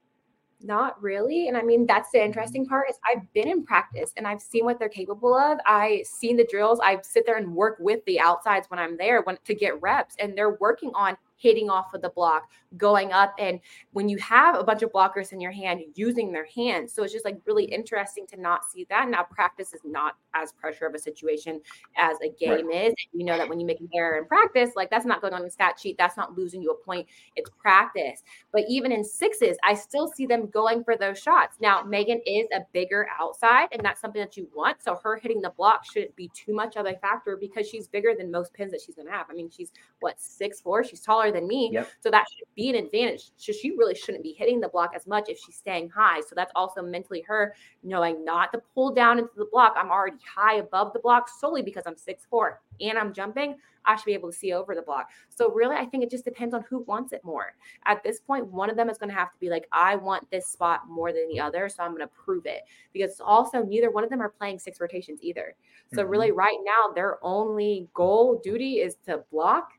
Not 0.65 0.99
really. 0.99 1.47
And 1.47 1.55
I 1.55 1.61
mean, 1.61 1.85
that's 1.85 2.09
the 2.09 2.23
interesting 2.23 2.65
part 2.65 2.89
is 2.89 2.97
I've 3.05 3.31
been 3.33 3.47
in 3.47 3.63
practice 3.63 4.11
and 4.17 4.25
I've 4.27 4.41
seen 4.41 4.65
what 4.65 4.79
they're 4.79 4.89
capable 4.89 5.35
of. 5.35 5.59
I've 5.67 6.07
seen 6.07 6.37
the 6.37 6.47
drills. 6.49 6.79
I 6.83 6.97
sit 7.03 7.27
there 7.27 7.37
and 7.37 7.53
work 7.53 7.77
with 7.79 8.03
the 8.05 8.19
outsides 8.19 8.67
when 8.71 8.79
I'm 8.79 8.97
there 8.97 9.21
when, 9.21 9.37
to 9.45 9.53
get 9.53 9.79
reps 9.79 10.15
and 10.19 10.35
they're 10.35 10.57
working 10.59 10.91
on 10.95 11.17
hitting 11.37 11.69
off 11.69 11.93
of 11.93 12.01
the 12.01 12.09
block, 12.09 12.49
going 12.77 13.11
up. 13.11 13.33
And 13.39 13.59
when 13.91 14.09
you 14.09 14.17
have 14.17 14.55
a 14.55 14.63
bunch 14.63 14.81
of 14.81 14.91
blockers 14.91 15.31
in 15.31 15.41
your 15.41 15.51
hand, 15.51 15.81
using 15.95 16.31
their 16.31 16.45
hands. 16.45 16.93
So 16.93 17.03
it's 17.03 17.13
just 17.13 17.25
like 17.25 17.39
really 17.45 17.65
mm-hmm. 17.65 17.75
interesting 17.75 18.25
to 18.27 18.39
not 18.39 18.69
see 18.69 18.85
that. 18.89 19.09
Now, 19.09 19.23
practice 19.23 19.73
is 19.73 19.81
not 19.83 20.15
as 20.33 20.51
pressure 20.51 20.85
of 20.85 20.93
a 20.93 20.99
situation 20.99 21.61
as 21.97 22.17
a 22.21 22.29
game 22.29 22.67
right. 22.67 22.87
is. 22.87 22.93
You 23.13 23.25
know 23.25 23.37
that 23.37 23.47
when 23.47 23.59
you 23.59 23.65
make 23.65 23.79
an 23.79 23.89
error 23.95 24.17
in 24.17 24.25
practice, 24.25 24.71
like 24.75 24.89
that's 24.89 25.05
not 25.05 25.21
going 25.21 25.33
on 25.33 25.43
the 25.43 25.49
stat 25.49 25.79
sheet, 25.79 25.97
that's 25.97 26.17
not 26.17 26.37
losing 26.37 26.61
you 26.61 26.71
a 26.71 26.85
point. 26.85 27.07
It's 27.35 27.49
practice. 27.57 28.23
But 28.51 28.63
even 28.67 28.91
in 28.91 29.03
sixes, 29.03 29.57
I 29.63 29.73
still 29.75 30.07
see 30.07 30.25
them 30.25 30.47
going 30.47 30.83
for 30.83 30.97
those 30.97 31.19
shots. 31.19 31.57
Now, 31.59 31.83
Megan 31.83 32.21
is 32.25 32.47
a 32.53 32.61
bigger 32.73 33.07
outside, 33.19 33.69
and 33.71 33.83
that's 33.83 34.01
something 34.01 34.21
that 34.21 34.35
you 34.35 34.47
want. 34.55 34.81
So 34.81 34.99
her 35.03 35.17
hitting 35.17 35.41
the 35.41 35.51
block 35.51 35.85
shouldn't 35.85 36.15
be 36.15 36.29
too 36.33 36.53
much 36.53 36.75
of 36.75 36.85
a 36.85 36.95
factor 36.97 37.37
because 37.37 37.67
she's 37.67 37.87
bigger 37.87 38.13
than 38.17 38.31
most 38.31 38.53
pins 38.53 38.71
that 38.71 38.81
she's 38.81 38.95
going 38.95 39.07
to 39.07 39.13
have. 39.13 39.27
I 39.29 39.33
mean, 39.33 39.49
she's 39.49 39.71
what, 39.99 40.19
six 40.19 40.61
four? 40.61 40.83
She's 40.83 41.01
taller 41.01 41.24
than 41.31 41.47
me. 41.47 41.69
Yep. 41.73 41.89
So 42.01 42.09
that 42.11 42.25
should 42.35 42.47
be 42.55 42.69
an 42.69 42.75
advantage. 42.75 43.31
So 43.37 43.51
she 43.51 43.71
really 43.71 43.95
shouldn't 43.95 44.23
be 44.23 44.33
hitting 44.33 44.59
the 44.59 44.69
block 44.69 44.91
as 44.95 45.07
much 45.07 45.29
if 45.29 45.37
she's 45.37 45.55
staying 45.55 45.89
high. 45.89 46.21
So 46.21 46.33
that's 46.35 46.51
also 46.55 46.81
mentally 46.81 47.21
her 47.27 47.55
knowing 47.83 48.23
not 48.23 48.51
to 48.53 48.61
pull 48.73 48.93
down 48.93 49.19
into 49.19 49.31
the 49.35 49.47
block. 49.51 49.75
I'm 49.77 49.91
already 49.91 50.17
high 50.35 50.55
above 50.55 50.93
the 50.93 50.99
block 50.99 51.29
solely 51.29 51.61
because 51.61 51.83
I'm 51.85 51.97
six 51.97 52.25
four 52.29 52.61
and 52.81 52.97
I'm 52.97 53.13
jumping. 53.13 53.55
I 53.85 53.95
should 53.95 54.05
be 54.05 54.13
able 54.13 54.31
to 54.31 54.37
see 54.37 54.53
over 54.53 54.75
the 54.75 54.81
block. 54.81 55.09
So 55.29 55.51
really, 55.51 55.75
I 55.75 55.85
think 55.85 56.03
it 56.03 56.09
just 56.09 56.25
depends 56.25 56.53
on 56.53 56.63
who 56.69 56.79
wants 56.79 57.13
it 57.13 57.23
more. 57.23 57.53
At 57.85 58.03
this 58.03 58.19
point, 58.19 58.47
one 58.47 58.69
of 58.69 58.75
them 58.75 58.89
is 58.89 58.97
going 58.97 59.09
to 59.09 59.15
have 59.15 59.31
to 59.31 59.39
be 59.39 59.49
like, 59.49 59.67
I 59.71 59.95
want 59.95 60.29
this 60.31 60.47
spot 60.47 60.89
more 60.89 61.13
than 61.13 61.27
the 61.29 61.39
other, 61.39 61.69
so 61.69 61.83
I'm 61.83 61.91
going 61.91 62.01
to 62.01 62.07
prove 62.07 62.45
it. 62.45 62.63
Because 62.93 63.21
also, 63.23 63.63
neither 63.63 63.91
one 63.91 64.03
of 64.03 64.09
them 64.09 64.21
are 64.21 64.29
playing 64.29 64.59
six 64.59 64.81
rotations 64.81 65.19
either. 65.21 65.55
So 65.93 66.01
mm-hmm. 66.01 66.09
really, 66.09 66.31
right 66.31 66.57
now, 66.63 66.93
their 66.93 67.23
only 67.23 67.87
goal 67.93 68.41
duty 68.43 68.79
is 68.79 68.95
to 69.05 69.23
block 69.31 69.73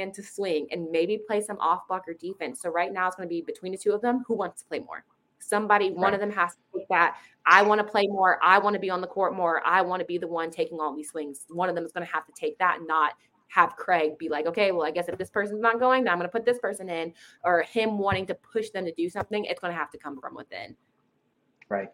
and 0.00 0.14
to 0.14 0.22
swing 0.22 0.66
and 0.70 0.90
maybe 0.90 1.18
play 1.26 1.40
some 1.40 1.58
off 1.58 1.86
blocker 1.88 2.14
defense. 2.14 2.60
So 2.60 2.70
right 2.70 2.92
now 2.92 3.06
it's 3.06 3.16
going 3.16 3.28
to 3.28 3.32
be 3.32 3.42
between 3.42 3.72
the 3.72 3.78
two 3.78 3.92
of 3.92 4.00
them 4.00 4.24
who 4.26 4.34
wants 4.34 4.62
to 4.62 4.68
play 4.68 4.80
more. 4.80 5.04
Somebody, 5.38 5.90
right. 5.90 5.96
one 5.96 6.14
of 6.14 6.20
them 6.20 6.30
has 6.30 6.52
to 6.52 6.78
take 6.78 6.88
that. 6.88 7.16
I 7.46 7.62
want 7.62 7.78
to 7.80 7.84
play 7.84 8.06
more. 8.06 8.38
I 8.42 8.58
want 8.58 8.74
to 8.74 8.80
be 8.80 8.88
on 8.90 9.00
the 9.00 9.06
court 9.06 9.34
more. 9.34 9.64
I 9.66 9.82
want 9.82 10.00
to 10.00 10.06
be 10.06 10.16
the 10.16 10.26
one 10.26 10.50
taking 10.50 10.80
all 10.80 10.94
these 10.94 11.10
swings. 11.10 11.44
One 11.48 11.68
of 11.68 11.74
them 11.74 11.84
is 11.84 11.92
going 11.92 12.06
to 12.06 12.12
have 12.12 12.24
to 12.26 12.32
take 12.32 12.58
that, 12.58 12.78
not 12.86 13.12
have 13.48 13.76
Craig 13.76 14.18
be 14.18 14.28
like, 14.28 14.46
okay, 14.46 14.72
well, 14.72 14.84
I 14.84 14.90
guess 14.90 15.08
if 15.08 15.16
this 15.16 15.30
person's 15.30 15.60
not 15.60 15.78
going, 15.78 16.04
then 16.04 16.12
I'm 16.12 16.18
going 16.18 16.28
to 16.28 16.32
put 16.32 16.44
this 16.44 16.58
person 16.58 16.88
in, 16.88 17.12
or 17.44 17.62
him 17.62 17.98
wanting 17.98 18.26
to 18.26 18.34
push 18.34 18.70
them 18.70 18.84
to 18.84 18.92
do 18.92 19.08
something. 19.08 19.44
It's 19.44 19.60
going 19.60 19.72
to 19.72 19.78
have 19.78 19.90
to 19.90 19.98
come 19.98 20.20
from 20.20 20.34
within. 20.34 20.76
Right. 21.68 21.88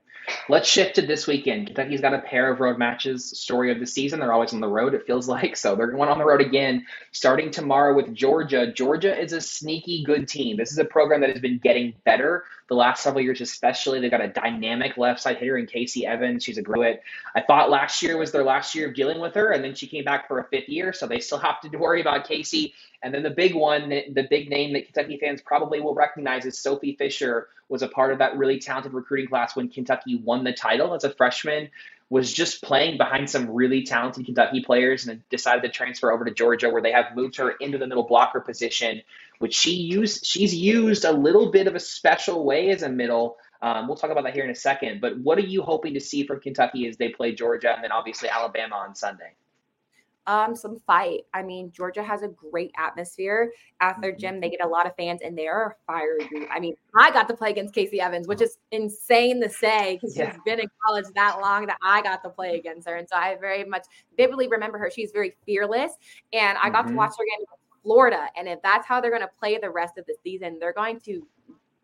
Let's 0.49 0.69
shift 0.69 0.97
to 0.97 1.03
this 1.03 1.27
weekend. 1.27 1.67
Kentucky's 1.67 2.00
got 2.00 2.15
a 2.15 2.19
pair 2.19 2.53
of 2.53 2.61
road 2.61 2.79
matches. 2.79 3.39
Story 3.39 3.71
of 3.73 3.81
the 3.81 3.87
season. 3.87 4.21
They're 4.21 4.33
always 4.33 4.53
on 4.53 4.61
the 4.61 4.69
road, 4.69 4.95
it 4.95 5.07
feels 5.07 5.29
like. 5.37 5.57
So 5.57 5.75
they're 5.75 5.91
going 5.91 6.09
on 6.09 6.19
the 6.19 6.25
road 6.25 6.41
again, 6.41 6.87
starting 7.12 7.50
tomorrow 7.50 7.95
with 7.95 8.15
Georgia. 8.15 8.73
Georgia 8.73 9.19
is 9.19 9.33
a 9.33 9.41
sneaky 9.41 10.05
good 10.05 10.29
team. 10.29 10.57
This 10.57 10.73
is 10.73 10.79
a 10.79 10.85
program 10.85 11.21
that 11.23 11.31
has 11.31 11.41
been 11.41 11.59
getting 11.59 11.95
better 12.05 12.45
the 12.69 12.75
last 12.75 13.03
several 13.03 13.23
years, 13.23 13.41
especially. 13.41 14.00
They've 14.00 14.11
got 14.11 14.21
a 14.21 14.29
dynamic 14.29 14.97
left 14.97 15.21
side 15.21 15.39
hitter 15.39 15.59
in 15.59 15.67
Casey 15.67 16.07
Evans. 16.07 16.45
She's 16.45 16.59
a 16.59 16.62
graduate. 16.62 17.03
I 17.35 17.41
thought 17.41 17.71
last 17.71 18.03
year 18.03 18.17
was 18.17 18.31
their 18.33 18.45
last 18.45 18.75
year 18.75 18.89
of 18.89 18.95
dealing 18.95 19.21
with 19.21 19.35
her, 19.35 19.50
and 19.50 19.62
then 19.62 19.75
she 19.75 19.87
came 19.87 20.05
back 20.05 20.29
for 20.29 20.39
a 20.39 20.45
fifth 20.45 20.69
year. 20.69 20.93
So 20.93 21.07
they 21.07 21.21
still 21.21 21.39
have 21.39 21.61
to 21.61 21.77
worry 21.77 22.00
about 22.00 22.29
Kasey. 22.29 22.73
And 23.02 23.14
then 23.14 23.23
the 23.23 23.30
big 23.30 23.54
one, 23.54 23.88
the 23.88 24.26
big 24.28 24.50
name 24.50 24.75
that 24.75 24.85
Kentucky 24.85 25.19
fans 25.19 25.40
probably 25.40 25.80
will 25.80 25.95
recognize 25.95 26.45
is 26.45 26.59
Sophie 26.59 26.97
Fisher 26.97 27.49
was 27.69 27.83
a 27.83 27.88
part 27.88 28.12
of 28.12 28.19
that 28.19 28.37
really 28.37 28.59
talented 28.59 28.92
recruiting 28.92 29.28
class 29.28 29.57
when 29.57 29.69
Kentucky 29.69 30.16
won 30.16 30.45
the 30.45 30.52
title 30.52 30.95
as 30.95 31.04
a 31.04 31.11
freshman, 31.11 31.71
was 32.11 32.33
just 32.33 32.62
playing 32.62 32.99
behind 32.99 33.30
some 33.30 33.49
really 33.49 33.85
talented 33.85 34.26
Kentucky 34.26 34.62
players 34.62 35.07
and 35.07 35.26
decided 35.30 35.62
to 35.62 35.69
transfer 35.69 36.11
over 36.11 36.25
to 36.25 36.35
Georgia 36.35 36.69
where 36.69 36.83
they 36.83 36.92
have 36.92 37.14
moved 37.14 37.37
her 37.37 37.52
into 37.52 37.78
the 37.78 37.87
middle 37.87 38.02
blocker 38.02 38.40
position, 38.40 39.00
which 39.38 39.54
she 39.54 39.75
used 39.75 40.26
she's 40.26 40.54
used 40.54 41.04
a 41.04 41.12
little 41.12 41.50
bit 41.52 41.69
of 41.69 41.76
a 41.76 41.80
special 41.80 42.45
way 42.45 42.71
as 42.71 42.83
a 42.83 42.88
middle. 42.88 43.37
Um, 43.62 43.87
we'll 43.87 43.97
talk 43.97 44.11
about 44.11 44.25
that 44.25 44.35
here 44.35 44.45
in 44.45 44.50
a 44.50 44.54
second. 44.54 45.00
But 45.00 45.19
what 45.19 45.38
are 45.38 45.42
you 45.42 45.62
hoping 45.62 45.95
to 45.95 46.00
see 46.00 46.26
from 46.26 46.40
Kentucky 46.40 46.88
as 46.88 46.97
they 46.97 47.11
play 47.11 47.33
Georgia 47.33 47.73
and 47.73 47.85
then 47.85 47.92
obviously 47.92 48.28
Alabama 48.28 48.75
on 48.75 48.95
Sunday? 48.97 49.33
Um, 50.27 50.55
some 50.55 50.79
fight. 50.87 51.23
I 51.35 51.43
mean, 51.43 51.73
Georgia 51.73 52.03
has 52.03 52.23
a 52.23 52.29
great 52.29 52.71
atmosphere. 52.79 53.53
At 53.81 54.00
their 54.00 54.12
mm-hmm. 54.12 54.21
gym, 54.21 54.41
they 54.41 54.50
get 54.50 54.65
a 54.65 54.69
lot 54.69 54.87
of 54.87 54.95
fans, 54.97 55.21
and 55.25 55.37
they 55.37 55.49
are 55.49 55.71
a 55.71 55.93
fiery 55.93 56.27
group. 56.29 56.49
I 56.50 56.61
mean, 56.61 56.75
I 56.97 57.11
got 57.11 57.29
to 57.29 57.37
play 57.37 57.50
against 57.50 57.75
Casey 57.75 58.00
Evans, 58.00 58.29
which 58.29 58.41
is 58.41 58.59
insane 58.71 59.41
to 59.43 59.49
say 59.49 59.95
because 59.97 60.17
yeah. 60.17 60.33
she's 60.33 60.41
been 60.45 60.61
in 60.61 60.69
college 60.87 61.07
that 61.15 61.41
long 61.41 61.67
that 61.67 61.79
I 61.83 62.03
got 62.03 62.23
to 62.25 62.31
play 62.31 62.57
against 62.59 62.89
her, 62.89 62.97
and 62.97 63.09
so 63.09 63.17
I 63.17 63.37
very 63.41 63.65
much 63.65 63.87
vividly 64.17 64.49
remember 64.49 64.79
her. 64.79 64.91
She's 64.91 65.12
very 65.12 65.35
fearless, 65.47 65.93
and 66.33 66.59
I 66.62 66.71
got 66.71 66.85
mm-hmm. 66.85 66.93
to 66.93 66.97
watch 66.97 67.12
her 67.19 67.25
again 67.25 67.41
in 67.41 67.83
Florida. 67.83 68.27
And 68.37 68.49
if 68.49 68.61
that's 68.62 68.87
how 68.87 69.00
they're 69.00 69.11
going 69.11 69.23
to 69.23 69.31
play 69.39 69.59
the 69.59 69.71
rest 69.71 69.99
of 69.99 70.07
the 70.07 70.15
season, 70.23 70.59
they're 70.61 70.73
going 70.73 71.00
to 71.00 71.27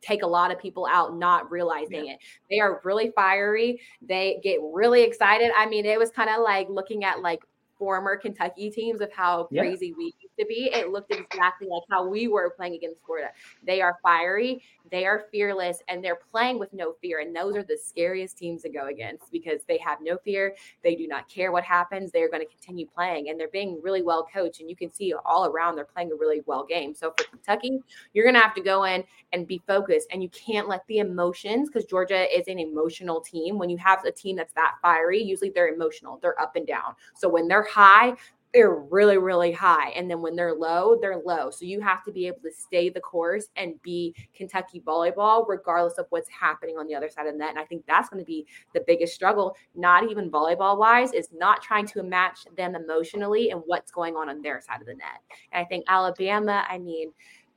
take 0.03 0.23
a 0.23 0.27
lot 0.27 0.53
of 0.53 0.59
people 0.59 0.87
out 0.87 1.17
not 1.17 1.51
realizing 1.51 2.07
yeah. 2.07 2.13
it. 2.13 2.19
They 2.51 2.61
are 2.61 2.81
really 2.85 3.11
fiery. 3.11 3.81
They 4.03 4.41
get 4.43 4.61
really 4.63 5.03
excited. 5.03 5.51
I 5.57 5.67
mean, 5.67 5.85
it 5.85 5.99
was 5.99 6.11
kind 6.11 6.31
of 6.31 6.43
like 6.43 6.69
looking 6.69 7.05
at 7.05 7.21
like 7.23 7.41
former 7.79 8.17
Kentucky 8.17 8.71
teams 8.71 9.01
of 9.01 9.13
how 9.13 9.49
yeah. 9.51 9.63
crazy 9.63 9.95
we 9.97 10.15
be, 10.45 10.71
it 10.73 10.91
looked 10.91 11.13
exactly 11.13 11.69
like 11.69 11.83
how 11.91 12.07
we 12.07 12.29
were 12.29 12.51
playing 12.51 12.75
against 12.75 13.01
Florida. 13.05 13.29
They 13.65 13.81
are 13.81 13.99
fiery, 14.03 14.63
they 14.91 15.07
are 15.07 15.25
fearless, 15.33 15.83
and 15.89 16.05
they're 16.05 16.21
playing 16.31 16.59
with 16.59 16.73
no 16.73 16.95
fear. 17.01 17.21
And 17.21 17.35
those 17.35 17.57
are 17.57 17.63
the 17.63 17.79
scariest 17.83 18.39
teams 18.39 18.63
to 18.63 18.69
go 18.69 18.87
against 18.87 19.31
because 19.33 19.63
they 19.67 19.79
have 19.79 19.99
no 20.01 20.19
fear. 20.19 20.55
They 20.83 20.95
do 20.95 21.09
not 21.09 21.29
care 21.29 21.53
what 21.53 21.65
happens. 21.65 22.13
They're 22.13 22.31
going 22.31 22.43
to 22.43 22.49
continue 22.49 22.87
playing, 22.87 23.31
and 23.31 23.39
they're 23.39 23.49
being 23.49 23.81
really 23.83 24.03
well 24.03 24.29
coached. 24.33 24.61
And 24.61 24.71
you 24.71 24.77
can 24.77 24.93
see 24.93 25.15
all 25.25 25.47
around 25.47 25.77
they're 25.77 25.85
playing 25.85 26.13
a 26.13 26.17
really 26.17 26.43
well 26.47 26.65
game. 26.65 26.95
So 26.95 27.15
for 27.17 27.25
Kentucky, 27.25 27.81
you're 28.13 28.25
going 28.25 28.35
to 28.35 28.41
have 28.41 28.55
to 28.55 28.63
go 28.63 28.85
in 28.85 29.05
and 29.33 29.47
be 29.47 29.63
focused, 29.67 30.09
and 30.13 30.23
you 30.23 30.29
can't 30.29 30.69
let 30.69 30.87
the 30.87 30.99
emotions 30.99 31.69
because 31.69 31.85
Georgia 31.85 32.27
is 32.37 32.47
an 32.49 32.59
emotional 32.59 33.21
team. 33.21 33.59
When 33.59 33.71
you 33.71 33.79
have 33.79 34.05
a 34.05 34.13
team 34.13 34.37
that's 34.37 34.55
that 34.55 34.77
fiery, 34.83 35.23
usually 35.23 35.51
they're 35.51 35.73
emotional, 35.73 36.19
they're 36.23 36.41
up 36.41 36.57
and 36.57 36.67
down. 36.67 36.95
So 37.15 37.29
when 37.29 37.49
they're 37.49 37.65
high, 37.65 38.15
they're 38.57 38.75
really, 38.75 39.19
really 39.19 39.53
high. 39.53 39.91
And 39.91 40.11
then 40.11 40.23
when 40.23 40.35
they're 40.35 40.55
low, 40.55 40.97
they're 40.99 41.21
low. 41.23 41.51
So 41.51 41.67
you 41.67 41.79
have 41.83 42.03
to 42.05 42.11
be 42.11 42.27
able 42.27 42.41
to 42.41 42.51
stay 42.51 42.89
the 42.89 43.01
course 43.01 43.49
and 43.55 43.81
be 43.83 44.15
Kentucky 44.35 44.81
volleyball, 44.81 45.47
regardless 45.47 45.99
of 45.99 46.07
what's 46.09 46.31
happening 46.31 46.79
on 46.79 46.87
the 46.87 46.95
other 46.95 47.11
side 47.11 47.27
of 47.27 47.35
the 47.35 47.39
net. 47.39 47.51
And 47.51 47.59
I 47.59 47.67
think 47.67 47.85
that's 47.87 48.09
going 48.09 48.23
to 48.23 48.27
be 48.27 48.47
the 48.73 48.83
biggest 48.87 49.15
struggle, 49.15 49.55
not 49.75 50.11
even 50.11 50.31
volleyball 50.31 50.79
wise, 50.79 51.13
is 51.13 51.29
not 51.35 51.61
trying 51.61 51.87
to 51.89 52.03
match 52.03 52.47
them 52.57 52.75
emotionally 52.75 53.51
and 53.51 53.61
what's 53.67 53.91
going 53.91 54.17
on 54.17 54.31
on 54.31 54.41
their 54.41 54.63
side 54.63 54.81
of 54.81 54.87
the 54.87 54.95
net. 54.95 55.21
And 55.53 55.63
I 55.63 55.69
think 55.69 55.85
Alabama, 55.87 56.65
I 56.67 56.79
mean, 56.79 57.13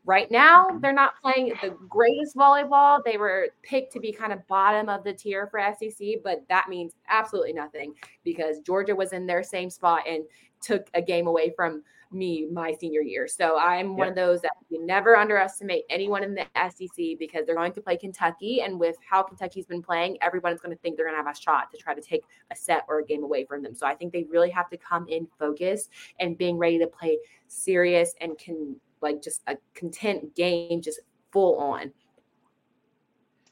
Right 0.06 0.32
now, 0.32 0.68
mm-hmm. 0.68 0.80
they're 0.80 0.94
not 0.94 1.20
playing 1.22 1.54
the 1.62 1.78
greatest 1.88 2.36
volleyball. 2.36 3.00
They 3.04 3.18
were 3.18 3.50
picked 3.64 3.94
to 3.94 4.00
be 4.00 4.12
kind 4.12 4.34
of 4.34 4.46
bottom 4.48 4.90
of 4.90 5.04
the 5.04 5.14
tier 5.14 5.48
for 5.48 5.62
SEC, 5.78 6.08
but 6.24 6.44
that 6.50 6.70
means 6.70 6.94
absolutely 7.10 7.54
nothing 7.54 7.94
because 8.24 8.60
Georgia 8.60 8.96
was 8.96 9.14
in 9.14 9.28
their 9.28 9.44
same 9.44 9.70
spot 9.70 10.04
and 10.08 10.24
took 10.62 10.90
a 10.94 11.02
game 11.02 11.28
away 11.28 11.54
from 11.56 11.84
me 12.12 12.48
my 12.52 12.74
senior 12.80 13.02
year. 13.02 13.28
So 13.28 13.58
I'm 13.60 13.96
one 13.96 14.08
of 14.08 14.16
those 14.16 14.42
that 14.42 14.54
you 14.70 14.84
never 14.84 15.16
underestimate 15.16 15.84
anyone 15.90 16.24
in 16.24 16.34
the 16.34 16.46
SEC 16.56 17.20
because 17.20 17.46
they're 17.46 17.56
going 17.56 17.74
to 17.74 17.82
play 17.82 17.98
Kentucky. 17.98 18.62
And 18.62 18.80
with 18.80 18.96
how 19.08 19.22
Kentucky's 19.22 19.68
been 19.68 19.82
playing, 19.82 20.18
everyone's 20.22 20.60
going 20.60 20.76
to 20.76 20.82
think 20.82 20.96
they're 20.96 21.06
going 21.06 21.20
to 21.20 21.24
have 21.24 21.36
a 21.36 21.40
shot 21.40 21.72
to 21.72 21.78
try 21.78 21.94
to 21.94 22.02
take 22.02 22.24
a 22.52 22.56
set 22.56 22.84
or 22.88 23.00
a 23.00 23.06
game 23.06 23.24
away 23.24 23.46
from 23.46 23.62
them. 23.62 23.76
So 23.76 23.86
I 23.86 23.96
think 23.96 24.12
they 24.12 24.24
really 24.24 24.50
have 24.50 24.70
to 24.70 24.78
come 24.78 25.08
in 25.08 25.28
focused 25.38 25.92
and 26.20 26.38
being 26.38 26.58
ready 26.58 26.80
to 26.80 26.88
play 26.88 27.20
serious 27.48 28.16
and 28.22 28.38
can 28.38 28.76
like 29.02 29.22
just 29.22 29.42
a 29.48 29.58
content 29.76 30.36
game, 30.36 30.82
just 30.82 31.00
full 31.32 31.58
on. 31.58 31.92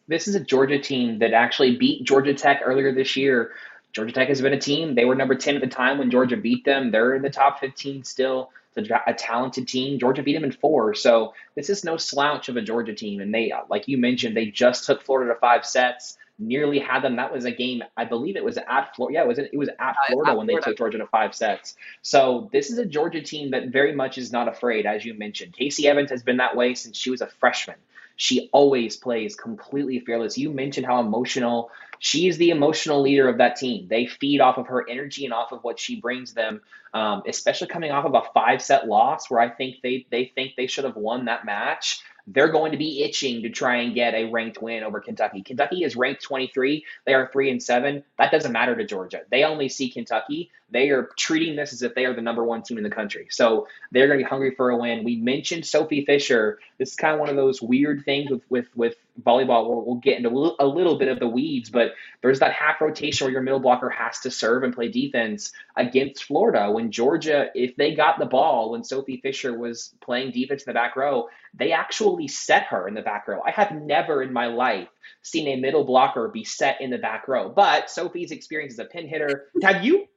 This 0.08 0.28
is 0.28 0.36
a 0.36 0.40
Georgia 0.40 0.80
team 0.80 1.20
that 1.20 1.34
actually 1.34 1.76
beat 1.76 2.04
Georgia 2.04 2.34
Tech 2.34 2.62
earlier 2.64 2.94
this 2.94 3.18
year. 3.18 3.52
Georgia 3.92 4.14
Tech 4.14 4.30
has 4.30 4.42
been 4.42 4.54
a 4.54 4.60
team. 4.60 4.96
They 4.96 5.06
were 5.06 5.16
number 5.16 5.36
10 5.36 5.56
at 5.56 5.62
the 5.62 5.68
time 5.68 5.98
when 5.98 6.12
Georgia 6.12 6.38
beat 6.38 6.64
them. 6.66 6.92
They're 6.92 7.16
in 7.16 7.22
the 7.22 7.30
top 7.30 7.60
15 7.60 8.04
still. 8.04 8.52
A, 8.78 8.84
a 9.08 9.14
talented 9.14 9.68
team. 9.68 9.98
Georgia 9.98 10.22
beat 10.22 10.34
them 10.34 10.44
in 10.44 10.52
four. 10.52 10.94
So 10.94 11.34
this 11.56 11.70
is 11.72 11.84
no 11.84 11.98
slouch 11.98 12.48
of 12.48 12.58
a 12.58 12.62
Georgia 12.62 12.94
team. 12.94 13.22
And 13.22 13.34
they, 13.34 13.52
like 13.70 13.88
you 13.88 13.98
mentioned, 13.98 14.38
they 14.38 14.46
just 14.46 14.86
took 14.86 15.02
Florida 15.02 15.34
to 15.34 15.40
five 15.40 15.66
sets 15.66 16.18
nearly 16.40 16.80
had 16.80 17.02
them. 17.02 17.16
That 17.16 17.34
was 17.34 17.46
a 17.46 17.52
game, 17.52 17.84
I 17.96 18.06
believe 18.06 18.36
it 18.36 18.44
was 18.44 18.58
at 18.58 18.96
Florida. 18.96 19.16
Yeah, 19.16 19.24
it 19.24 19.28
was 19.28 19.40
it 19.40 19.58
was 19.58 19.70
at 19.80 19.96
Florida 20.08 20.36
when 20.36 20.48
they 20.48 20.56
took 20.56 20.78
Georgia 20.78 20.98
to 21.00 21.08
five 21.08 21.34
sets. 21.34 21.76
So 22.02 22.50
this 22.52 22.70
is 22.70 22.78
a 22.78 22.86
Georgia 22.86 23.22
team 23.22 23.52
that 23.52 23.70
very 23.70 23.94
much 23.96 24.18
is 24.18 24.32
not 24.32 24.48
afraid, 24.48 24.86
as 24.86 25.06
you 25.06 25.14
mentioned. 25.14 25.54
Casey 25.54 25.88
Evans 25.88 26.10
has 26.12 26.24
been 26.24 26.38
that 26.38 26.56
way 26.56 26.76
since 26.76 26.98
she 26.98 27.10
was 27.10 27.22
a 27.22 27.28
freshman. 27.28 27.78
She 28.16 28.50
always 28.52 28.98
plays 28.98 29.36
completely 29.36 30.00
fearless. 30.00 30.38
You 30.38 30.52
mentioned 30.52 30.88
how 30.88 31.00
emotional 31.00 31.70
she's 32.00 32.38
the 32.38 32.50
emotional 32.50 33.02
leader 33.02 33.28
of 33.28 33.38
that 33.38 33.56
team. 33.56 33.88
They 33.88 34.08
feed 34.08 34.42
off 34.42 34.58
of 34.58 34.68
her 34.68 34.88
energy 34.90 35.26
and 35.26 35.34
off 35.34 35.52
of 35.52 35.64
what 35.64 35.80
she 35.80 36.02
brings 36.02 36.34
them, 36.34 36.62
um, 36.94 37.24
especially 37.28 37.68
coming 37.68 37.92
off 37.92 38.06
of 38.06 38.16
a 38.16 38.24
five 38.34 38.62
set 38.62 38.88
loss 38.88 39.30
where 39.30 39.40
I 39.40 39.50
think 39.50 39.78
they 39.84 40.06
they 40.10 40.32
think 40.34 40.54
they 40.56 40.68
should 40.68 40.86
have 40.86 40.96
won 40.96 41.26
that 41.26 41.46
match 41.46 42.02
they're 42.28 42.52
going 42.52 42.74
to 42.74 42.78
be 42.78 43.04
itching 43.04 43.42
to 43.44 43.50
try 43.50 43.78
and 43.78 43.96
get 43.96 44.14
a 44.14 44.26
ranked 44.26 44.62
win 44.62 44.84
over 44.84 45.00
Kentucky. 45.00 45.42
Kentucky 45.42 45.84
is 45.84 45.96
ranked 45.96 46.22
23. 46.24 46.86
They 47.06 47.14
are 47.14 47.30
3 47.32 47.52
and 47.52 47.64
7. 47.64 48.04
That 48.18 48.32
doesn't 48.32 48.52
matter 48.52 48.76
to 48.76 48.86
Georgia. 48.86 49.22
They 49.32 49.44
only 49.44 49.70
see 49.70 49.90
Kentucky. 49.90 50.52
They 50.70 50.90
are 50.90 51.10
treating 51.18 51.56
this 51.56 51.72
as 51.72 51.82
if 51.82 51.96
they 51.96 52.06
are 52.06 52.14
the 52.14 52.22
number 52.22 52.44
one 52.44 52.62
team 52.62 52.78
in 52.78 52.84
the 52.84 52.90
country. 52.90 53.28
So 53.30 53.68
they're 53.92 54.08
going 54.08 54.20
to 54.20 54.26
be 54.26 54.30
hungry 54.30 54.54
for 54.56 54.70
a 54.70 54.78
win. 54.78 55.06
We 55.06 55.16
mentioned 55.16 55.66
Sophie 55.66 56.04
Fisher. 56.06 56.60
This 56.78 56.90
is 56.90 56.96
kind 56.96 57.14
of 57.14 57.20
one 57.20 57.30
of 57.30 57.36
those 57.38 57.62
weird 57.62 58.04
things 58.04 58.30
with 58.30 58.42
with 58.50 58.68
with 58.76 58.96
volleyball. 59.24 59.68
We'll, 59.68 59.86
we'll 59.86 59.96
get 59.96 60.18
into 60.18 60.30
a 60.30 60.32
little, 60.32 60.56
a 60.60 60.68
little 60.68 60.98
bit 60.98 61.08
of 61.08 61.20
the 61.20 61.28
weeds, 61.28 61.70
but 61.70 61.94
there's 62.22 62.40
that 62.40 62.52
half 62.52 62.82
rotation 62.82 63.26
where 63.26 63.32
your 63.32 63.42
middle 63.42 63.60
blocker 63.60 63.90
has 63.90 64.20
to 64.20 64.32
serve 64.32 64.64
and 64.64 64.74
play 64.74 64.90
defense 64.90 65.54
against 65.76 66.26
Florida. 66.26 66.70
When 66.72 66.92
Georgia, 66.92 67.50
if 67.56 67.76
they 67.78 67.96
got 67.96 68.20
the 68.20 68.26
ball 68.26 68.72
when 68.72 68.84
Sophie 68.84 69.22
Fisher 69.22 69.58
was 69.58 69.94
playing 70.02 70.32
defense 70.32 70.64
in 70.64 70.70
the 70.70 70.74
back 70.74 70.96
row, 70.96 71.30
they 71.54 71.72
actually 71.72 72.28
set 72.28 72.64
her 72.64 72.88
in 72.88 72.94
the 72.94 73.02
back 73.02 73.28
row. 73.28 73.42
I 73.46 73.52
have 73.52 73.72
never 73.72 74.22
in 74.22 74.34
my 74.34 74.48
life 74.48 74.90
seen 75.22 75.48
a 75.48 75.56
middle 75.56 75.86
blocker 75.86 76.28
be 76.28 76.44
set 76.44 76.82
in 76.82 76.90
the 76.90 76.98
back 76.98 77.28
row. 77.28 77.50
But 77.50 77.90
Sophie's 77.90 78.32
experience 78.32 78.74
as 78.74 78.80
a 78.80 78.86
pin 78.86 79.08
hitter. 79.08 79.48
Have 79.62 79.84
you 79.84 80.08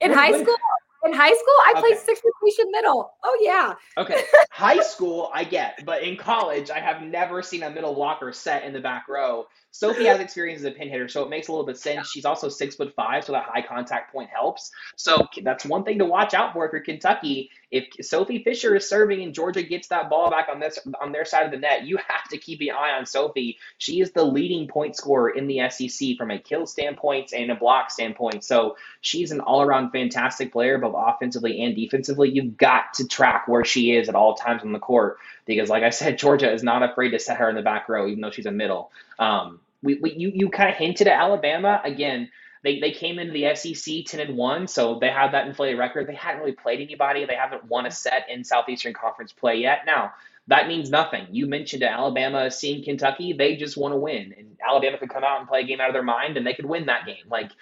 in 0.00 0.12
high 0.12 0.32
school, 0.32 0.56
in 1.04 1.12
high 1.12 1.32
school, 1.32 1.54
I 1.64 1.72
okay. 1.72 1.80
played 1.80 1.98
sixth 1.98 2.22
rotation 2.24 2.70
middle. 2.70 3.12
Oh 3.24 3.38
yeah. 3.40 3.74
Okay. 3.96 4.22
high 4.50 4.80
school, 4.80 5.30
I 5.32 5.44
get, 5.44 5.84
but 5.84 6.02
in 6.02 6.16
college, 6.16 6.70
I 6.70 6.78
have 6.78 7.02
never 7.02 7.42
seen 7.42 7.62
a 7.62 7.70
middle 7.70 7.94
blocker 7.94 8.32
set 8.32 8.64
in 8.64 8.72
the 8.72 8.80
back 8.80 9.08
row. 9.08 9.46
Sophie 9.72 10.06
has 10.06 10.18
experience 10.18 10.60
as 10.60 10.66
a 10.66 10.70
pin 10.72 10.88
hitter, 10.88 11.08
so 11.08 11.22
it 11.22 11.30
makes 11.30 11.48
a 11.48 11.52
little 11.52 11.66
bit 11.66 11.78
sense. 11.78 12.10
She's 12.10 12.24
also 12.24 12.48
six 12.48 12.74
foot 12.74 12.92
five, 12.94 13.24
so 13.24 13.32
that 13.32 13.44
high 13.44 13.62
contact 13.62 14.12
point 14.12 14.28
helps. 14.28 14.72
So 14.96 15.28
that's 15.42 15.64
one 15.64 15.84
thing 15.84 15.98
to 15.98 16.04
watch 16.04 16.34
out 16.34 16.52
for 16.52 16.66
if 16.66 16.72
you're 16.72 16.82
Kentucky. 16.82 17.50
If 17.70 17.86
Sophie 18.04 18.42
Fisher 18.42 18.74
is 18.74 18.88
serving 18.88 19.22
and 19.22 19.32
Georgia 19.32 19.62
gets 19.62 19.88
that 19.88 20.10
ball 20.10 20.28
back 20.28 20.48
on 20.52 20.58
this 20.58 20.78
on 21.00 21.12
their 21.12 21.24
side 21.24 21.46
of 21.46 21.52
the 21.52 21.56
net, 21.56 21.84
you 21.84 21.98
have 21.98 22.28
to 22.30 22.38
keep 22.38 22.60
an 22.60 22.70
eye 22.70 22.98
on 22.98 23.06
Sophie. 23.06 23.58
She 23.78 24.00
is 24.00 24.10
the 24.10 24.24
leading 24.24 24.66
point 24.66 24.96
scorer 24.96 25.30
in 25.30 25.46
the 25.46 25.70
SEC 25.70 26.16
from 26.18 26.32
a 26.32 26.38
kill 26.38 26.66
standpoint 26.66 27.32
and 27.32 27.50
a 27.50 27.54
block 27.54 27.92
standpoint. 27.92 28.42
So 28.42 28.76
she's 29.00 29.30
an 29.30 29.40
all 29.40 29.62
around 29.62 29.92
fantastic 29.92 30.52
player, 30.52 30.78
both 30.78 30.96
offensively 30.96 31.62
and 31.62 31.76
defensively. 31.76 32.28
You've 32.30 32.56
got 32.56 32.94
to 32.94 33.06
track 33.06 33.46
where 33.46 33.64
she 33.64 33.92
is 33.92 34.08
at 34.08 34.16
all 34.16 34.34
times 34.34 34.62
on 34.62 34.72
the 34.72 34.80
court 34.80 35.18
because, 35.46 35.68
like 35.68 35.84
I 35.84 35.90
said, 35.90 36.18
Georgia 36.18 36.52
is 36.52 36.62
not 36.62 36.82
afraid 36.82 37.10
to 37.10 37.18
set 37.18 37.38
her 37.38 37.48
in 37.48 37.56
the 37.56 37.62
back 37.62 37.88
row, 37.88 38.08
even 38.08 38.20
though 38.20 38.30
she's 38.30 38.46
a 38.46 38.52
middle. 38.52 38.90
Um, 39.18 39.60
we, 39.82 39.98
we 40.00 40.12
you 40.12 40.30
you 40.34 40.50
kind 40.50 40.70
of 40.70 40.76
hinted 40.76 41.08
at 41.08 41.18
Alabama 41.18 41.80
again. 41.84 42.30
They, 42.62 42.78
they 42.78 42.90
came 42.90 43.18
into 43.18 43.32
the 43.32 43.54
SEC 43.54 44.04
10 44.04 44.20
and 44.20 44.36
1, 44.36 44.68
so 44.68 44.98
they 44.98 45.08
have 45.08 45.32
that 45.32 45.46
inflated 45.46 45.78
record. 45.78 46.06
They 46.06 46.14
hadn't 46.14 46.40
really 46.40 46.52
played 46.52 46.80
anybody. 46.80 47.24
They 47.24 47.34
haven't 47.34 47.64
won 47.64 47.86
a 47.86 47.90
set 47.90 48.26
in 48.28 48.44
Southeastern 48.44 48.92
Conference 48.92 49.32
play 49.32 49.56
yet. 49.56 49.86
Now, 49.86 50.12
that 50.50 50.66
means 50.66 50.90
nothing. 50.90 51.28
You 51.30 51.46
mentioned 51.46 51.84
Alabama 51.84 52.50
seeing 52.50 52.82
Kentucky, 52.82 53.32
they 53.32 53.54
just 53.54 53.76
want 53.76 53.92
to 53.92 53.96
win. 53.96 54.34
And 54.36 54.56
Alabama 54.66 54.98
could 54.98 55.08
come 55.10 55.22
out 55.22 55.38
and 55.38 55.48
play 55.48 55.60
a 55.60 55.64
game 55.64 55.80
out 55.80 55.88
of 55.88 55.94
their 55.94 56.02
mind 56.02 56.36
and 56.36 56.44
they 56.44 56.54
could 56.54 56.66
win 56.66 56.86
that 56.86 57.06
game. 57.06 57.24
Like 57.30 57.52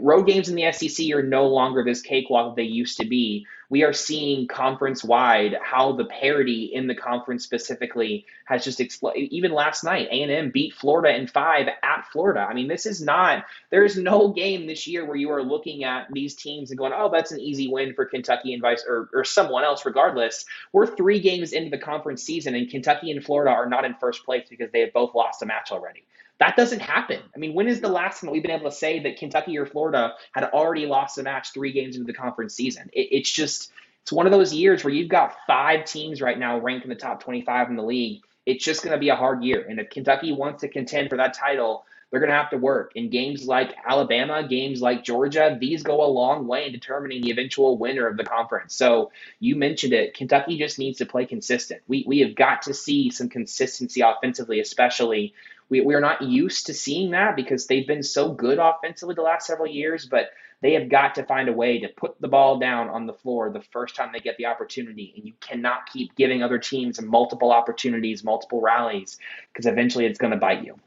road 0.00 0.26
games 0.26 0.48
in 0.48 0.56
the 0.56 0.72
SEC 0.72 1.12
are 1.12 1.22
no 1.22 1.46
longer 1.46 1.84
this 1.84 2.02
cakewalk 2.02 2.56
they 2.56 2.64
used 2.64 2.98
to 2.98 3.06
be. 3.06 3.46
We 3.72 3.84
are 3.84 3.94
seeing 3.94 4.48
conference 4.48 5.02
wide 5.02 5.56
how 5.62 5.92
the 5.92 6.04
parity 6.04 6.64
in 6.74 6.88
the 6.88 6.94
conference 6.94 7.42
specifically 7.42 8.26
has 8.44 8.64
just 8.64 8.80
exploded. 8.80 9.32
Even 9.32 9.50
last 9.50 9.82
night, 9.82 10.08
A&M 10.10 10.50
beat 10.50 10.74
Florida 10.74 11.16
in 11.16 11.26
five 11.26 11.68
at 11.82 12.04
Florida. 12.12 12.40
I 12.40 12.52
mean, 12.52 12.68
this 12.68 12.84
is 12.84 13.00
not, 13.00 13.46
there's 13.70 13.96
no 13.96 14.28
game 14.28 14.66
this 14.66 14.86
year 14.86 15.06
where 15.06 15.16
you 15.16 15.30
are 15.30 15.42
looking 15.42 15.84
at 15.84 16.08
these 16.12 16.34
teams 16.34 16.70
and 16.70 16.76
going, 16.76 16.92
oh, 16.94 17.08
that's 17.10 17.32
an 17.32 17.40
easy 17.40 17.66
win 17.66 17.94
for 17.94 18.04
Kentucky 18.04 18.52
and 18.52 18.60
vice 18.60 18.84
or, 18.86 19.08
or 19.14 19.24
someone 19.24 19.64
else, 19.64 19.86
regardless. 19.86 20.44
We're 20.74 20.94
three 20.94 21.20
games 21.20 21.52
into 21.52 21.70
the 21.70 21.82
conference 21.82 22.22
season 22.22 22.54
and 22.54 22.68
Kentucky 22.68 23.10
and 23.10 23.24
Florida 23.24 23.52
are 23.52 23.70
not 23.70 23.86
in 23.86 23.94
first 23.94 24.26
place 24.26 24.44
because 24.50 24.70
they 24.70 24.80
have 24.80 24.92
both 24.92 25.14
lost 25.14 25.40
a 25.40 25.46
match 25.46 25.72
already. 25.72 26.04
That 26.42 26.56
doesn't 26.56 26.80
happen. 26.80 27.20
I 27.36 27.38
mean, 27.38 27.54
when 27.54 27.68
is 27.68 27.80
the 27.80 27.88
last 27.88 28.20
time 28.20 28.26
that 28.26 28.32
we've 28.32 28.42
been 28.42 28.50
able 28.50 28.68
to 28.68 28.76
say 28.76 28.98
that 28.98 29.16
Kentucky 29.16 29.56
or 29.56 29.64
Florida 29.64 30.14
had 30.32 30.42
already 30.42 30.86
lost 30.86 31.16
a 31.18 31.22
match 31.22 31.52
three 31.52 31.70
games 31.70 31.94
into 31.94 32.04
the 32.04 32.18
conference 32.18 32.52
season? 32.52 32.90
It, 32.92 33.10
it's 33.12 33.30
just, 33.30 33.70
it's 34.02 34.10
one 34.10 34.26
of 34.26 34.32
those 34.32 34.52
years 34.52 34.82
where 34.82 34.92
you've 34.92 35.08
got 35.08 35.36
five 35.46 35.84
teams 35.84 36.20
right 36.20 36.36
now 36.36 36.58
ranked 36.58 36.82
in 36.82 36.88
the 36.88 36.96
top 36.96 37.22
25 37.22 37.70
in 37.70 37.76
the 37.76 37.84
league. 37.84 38.22
It's 38.44 38.64
just 38.64 38.82
going 38.82 38.90
to 38.90 38.98
be 38.98 39.10
a 39.10 39.14
hard 39.14 39.44
year. 39.44 39.64
And 39.68 39.78
if 39.78 39.90
Kentucky 39.90 40.32
wants 40.32 40.62
to 40.62 40.68
contend 40.68 41.10
for 41.10 41.16
that 41.18 41.34
title, 41.34 41.84
they're 42.10 42.18
going 42.18 42.30
to 42.30 42.36
have 42.36 42.50
to 42.50 42.58
work. 42.58 42.90
In 42.96 43.08
games 43.08 43.46
like 43.46 43.76
Alabama, 43.86 44.44
games 44.46 44.82
like 44.82 45.04
Georgia, 45.04 45.56
these 45.60 45.84
go 45.84 46.04
a 46.04 46.10
long 46.10 46.48
way 46.48 46.66
in 46.66 46.72
determining 46.72 47.22
the 47.22 47.30
eventual 47.30 47.78
winner 47.78 48.08
of 48.08 48.16
the 48.16 48.24
conference. 48.24 48.74
So 48.74 49.12
you 49.38 49.54
mentioned 49.54 49.92
it. 49.92 50.14
Kentucky 50.14 50.58
just 50.58 50.80
needs 50.80 50.98
to 50.98 51.06
play 51.06 51.24
consistent. 51.24 51.82
We, 51.86 52.02
we 52.04 52.18
have 52.18 52.34
got 52.34 52.62
to 52.62 52.74
see 52.74 53.10
some 53.10 53.28
consistency 53.28 54.00
offensively, 54.00 54.58
especially 54.58 55.34
we, 55.72 55.80
we 55.80 55.94
are 55.94 56.00
not 56.00 56.20
used 56.20 56.66
to 56.66 56.74
seeing 56.74 57.12
that 57.12 57.34
because 57.34 57.66
they've 57.66 57.86
been 57.86 58.02
so 58.02 58.30
good 58.30 58.58
offensively 58.58 59.14
the 59.14 59.22
last 59.22 59.46
several 59.46 59.66
years, 59.66 60.04
but 60.04 60.26
they 60.60 60.74
have 60.74 60.90
got 60.90 61.14
to 61.14 61.24
find 61.24 61.48
a 61.48 61.52
way 61.52 61.78
to 61.80 61.88
put 61.88 62.20
the 62.20 62.28
ball 62.28 62.58
down 62.58 62.90
on 62.90 63.06
the 63.06 63.14
floor 63.14 63.50
the 63.50 63.62
first 63.72 63.96
time 63.96 64.10
they 64.12 64.20
get 64.20 64.36
the 64.36 64.44
opportunity. 64.44 65.14
And 65.16 65.24
you 65.24 65.32
cannot 65.40 65.86
keep 65.90 66.14
giving 66.14 66.42
other 66.42 66.58
teams 66.58 67.00
multiple 67.00 67.50
opportunities, 67.50 68.22
multiple 68.22 68.60
rallies, 68.60 69.16
because 69.50 69.64
eventually 69.64 70.04
it's 70.04 70.18
going 70.18 70.32
to 70.32 70.36
bite 70.36 70.62
you. 70.62 70.78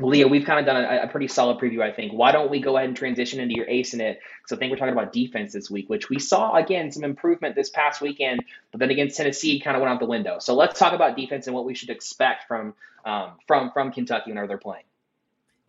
Leah, 0.00 0.28
we've 0.28 0.44
kind 0.44 0.58
of 0.58 0.66
done 0.66 0.82
a, 0.82 1.02
a, 1.04 1.08
pretty 1.08 1.28
solid 1.28 1.58
preview, 1.58 1.82
I 1.82 1.92
think. 1.92 2.12
Why 2.12 2.32
don't 2.32 2.50
we 2.50 2.60
go 2.60 2.76
ahead 2.76 2.88
and 2.88 2.96
transition 2.96 3.40
into 3.40 3.54
your 3.54 3.68
ace 3.68 3.94
in 3.94 4.00
it? 4.00 4.20
So 4.46 4.56
I 4.56 4.58
think 4.58 4.70
we're 4.70 4.78
talking 4.78 4.92
about 4.92 5.12
defense 5.12 5.52
this 5.52 5.70
week, 5.70 5.88
which 5.90 6.08
we 6.08 6.18
saw 6.18 6.54
again 6.54 6.90
some 6.90 7.04
improvement 7.04 7.54
this 7.54 7.70
past 7.70 8.00
weekend, 8.00 8.44
but 8.72 8.80
then 8.80 8.90
against 8.90 9.16
Tennessee, 9.16 9.60
kind 9.60 9.76
of 9.76 9.82
went 9.82 9.92
out 9.92 10.00
the 10.00 10.06
window. 10.06 10.38
So 10.38 10.54
let's 10.54 10.78
talk 10.78 10.92
about 10.92 11.16
defense 11.16 11.46
and 11.46 11.54
what 11.54 11.64
we 11.64 11.74
should 11.74 11.90
expect 11.90 12.48
from 12.48 12.74
um, 13.04 13.32
from 13.46 13.70
from 13.72 13.92
Kentucky 13.92 14.30
whenever 14.30 14.46
they're 14.46 14.58
playing. 14.58 14.84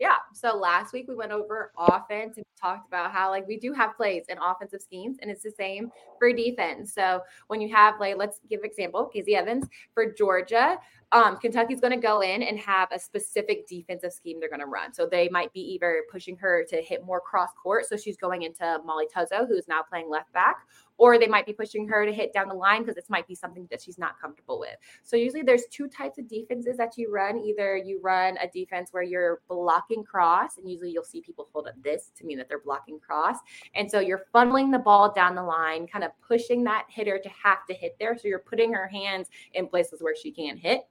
Yeah. 0.02 0.16
So 0.34 0.56
last 0.56 0.92
week 0.92 1.06
we 1.06 1.14
went 1.14 1.30
over 1.30 1.70
offense 1.78 2.36
and 2.36 2.44
talked 2.60 2.88
about 2.88 3.12
how 3.12 3.30
like 3.30 3.46
we 3.46 3.56
do 3.56 3.72
have 3.72 3.96
plays 3.96 4.24
and 4.28 4.36
offensive 4.44 4.82
schemes, 4.82 5.18
and 5.22 5.30
it's 5.30 5.44
the 5.44 5.52
same 5.52 5.92
for 6.18 6.32
defense. 6.32 6.92
So 6.92 7.20
when 7.46 7.60
you 7.60 7.72
have 7.72 8.00
like, 8.00 8.16
let's 8.16 8.40
give 8.50 8.64
example, 8.64 9.06
Casey 9.06 9.36
Evans 9.36 9.64
for 9.94 10.12
Georgia. 10.12 10.78
Um, 11.12 11.36
Kentucky's 11.36 11.80
going 11.80 11.92
to 11.92 12.00
go 12.00 12.22
in 12.22 12.42
and 12.42 12.58
have 12.58 12.88
a 12.90 12.98
specific 12.98 13.68
defensive 13.68 14.12
scheme 14.12 14.40
they're 14.40 14.48
going 14.48 14.60
to 14.60 14.66
run. 14.66 14.94
So 14.94 15.06
they 15.06 15.28
might 15.28 15.52
be 15.52 15.60
either 15.60 16.04
pushing 16.10 16.36
her 16.38 16.64
to 16.70 16.80
hit 16.80 17.04
more 17.04 17.20
cross 17.20 17.50
court. 17.62 17.86
So 17.86 17.96
she's 17.96 18.16
going 18.16 18.42
into 18.42 18.80
Molly 18.84 19.06
Tuozzo, 19.14 19.46
who's 19.46 19.68
now 19.68 19.82
playing 19.82 20.08
left 20.08 20.32
back, 20.32 20.56
or 20.96 21.18
they 21.18 21.26
might 21.26 21.44
be 21.46 21.52
pushing 21.52 21.86
her 21.88 22.06
to 22.06 22.12
hit 22.12 22.32
down 22.32 22.48
the 22.48 22.54
line 22.54 22.80
because 22.80 22.94
this 22.94 23.10
might 23.10 23.26
be 23.26 23.34
something 23.34 23.66
that 23.70 23.82
she's 23.82 23.98
not 23.98 24.20
comfortable 24.20 24.58
with. 24.58 24.76
So 25.02 25.16
usually 25.16 25.42
there's 25.42 25.64
two 25.70 25.88
types 25.88 26.18
of 26.18 26.28
defenses 26.28 26.76
that 26.78 26.96
you 26.96 27.12
run. 27.12 27.38
Either 27.38 27.76
you 27.76 28.00
run 28.02 28.38
a 28.38 28.48
defense 28.48 28.88
where 28.92 29.02
you're 29.02 29.40
blocking 29.48 30.04
cross, 30.04 30.56
and 30.56 30.70
usually 30.70 30.92
you'll 30.92 31.04
see 31.04 31.20
people 31.20 31.48
hold 31.52 31.66
up 31.66 31.74
this 31.82 32.10
to 32.16 32.24
mean 32.24 32.38
that 32.38 32.48
they're 32.48 32.60
blocking 32.60 32.98
cross. 32.98 33.36
And 33.74 33.90
so 33.90 34.00
you're 34.00 34.24
funneling 34.34 34.72
the 34.72 34.78
ball 34.78 35.12
down 35.12 35.34
the 35.34 35.42
line, 35.42 35.86
kind 35.86 36.04
of 36.04 36.12
pushing 36.26 36.64
that 36.64 36.86
hitter 36.88 37.18
to 37.18 37.28
have 37.30 37.66
to 37.66 37.74
hit 37.74 37.96
there. 37.98 38.16
So 38.16 38.28
you're 38.28 38.38
putting 38.38 38.72
her 38.72 38.88
hands 38.88 39.28
in 39.54 39.66
places 39.66 40.02
where 40.02 40.14
she 40.14 40.30
can't 40.30 40.58
hit. 40.58 40.82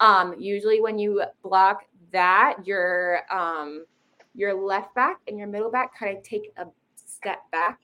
Um, 0.00 0.34
usually 0.38 0.80
when 0.80 0.98
you 0.98 1.22
block 1.42 1.84
that, 2.12 2.56
your 2.64 3.20
um, 3.30 3.84
your 4.34 4.54
left 4.54 4.94
back 4.94 5.18
and 5.28 5.38
your 5.38 5.46
middle 5.46 5.70
back 5.70 5.96
kind 5.98 6.16
of 6.16 6.22
take 6.22 6.52
a 6.56 6.66
step 6.96 7.38
back 7.50 7.80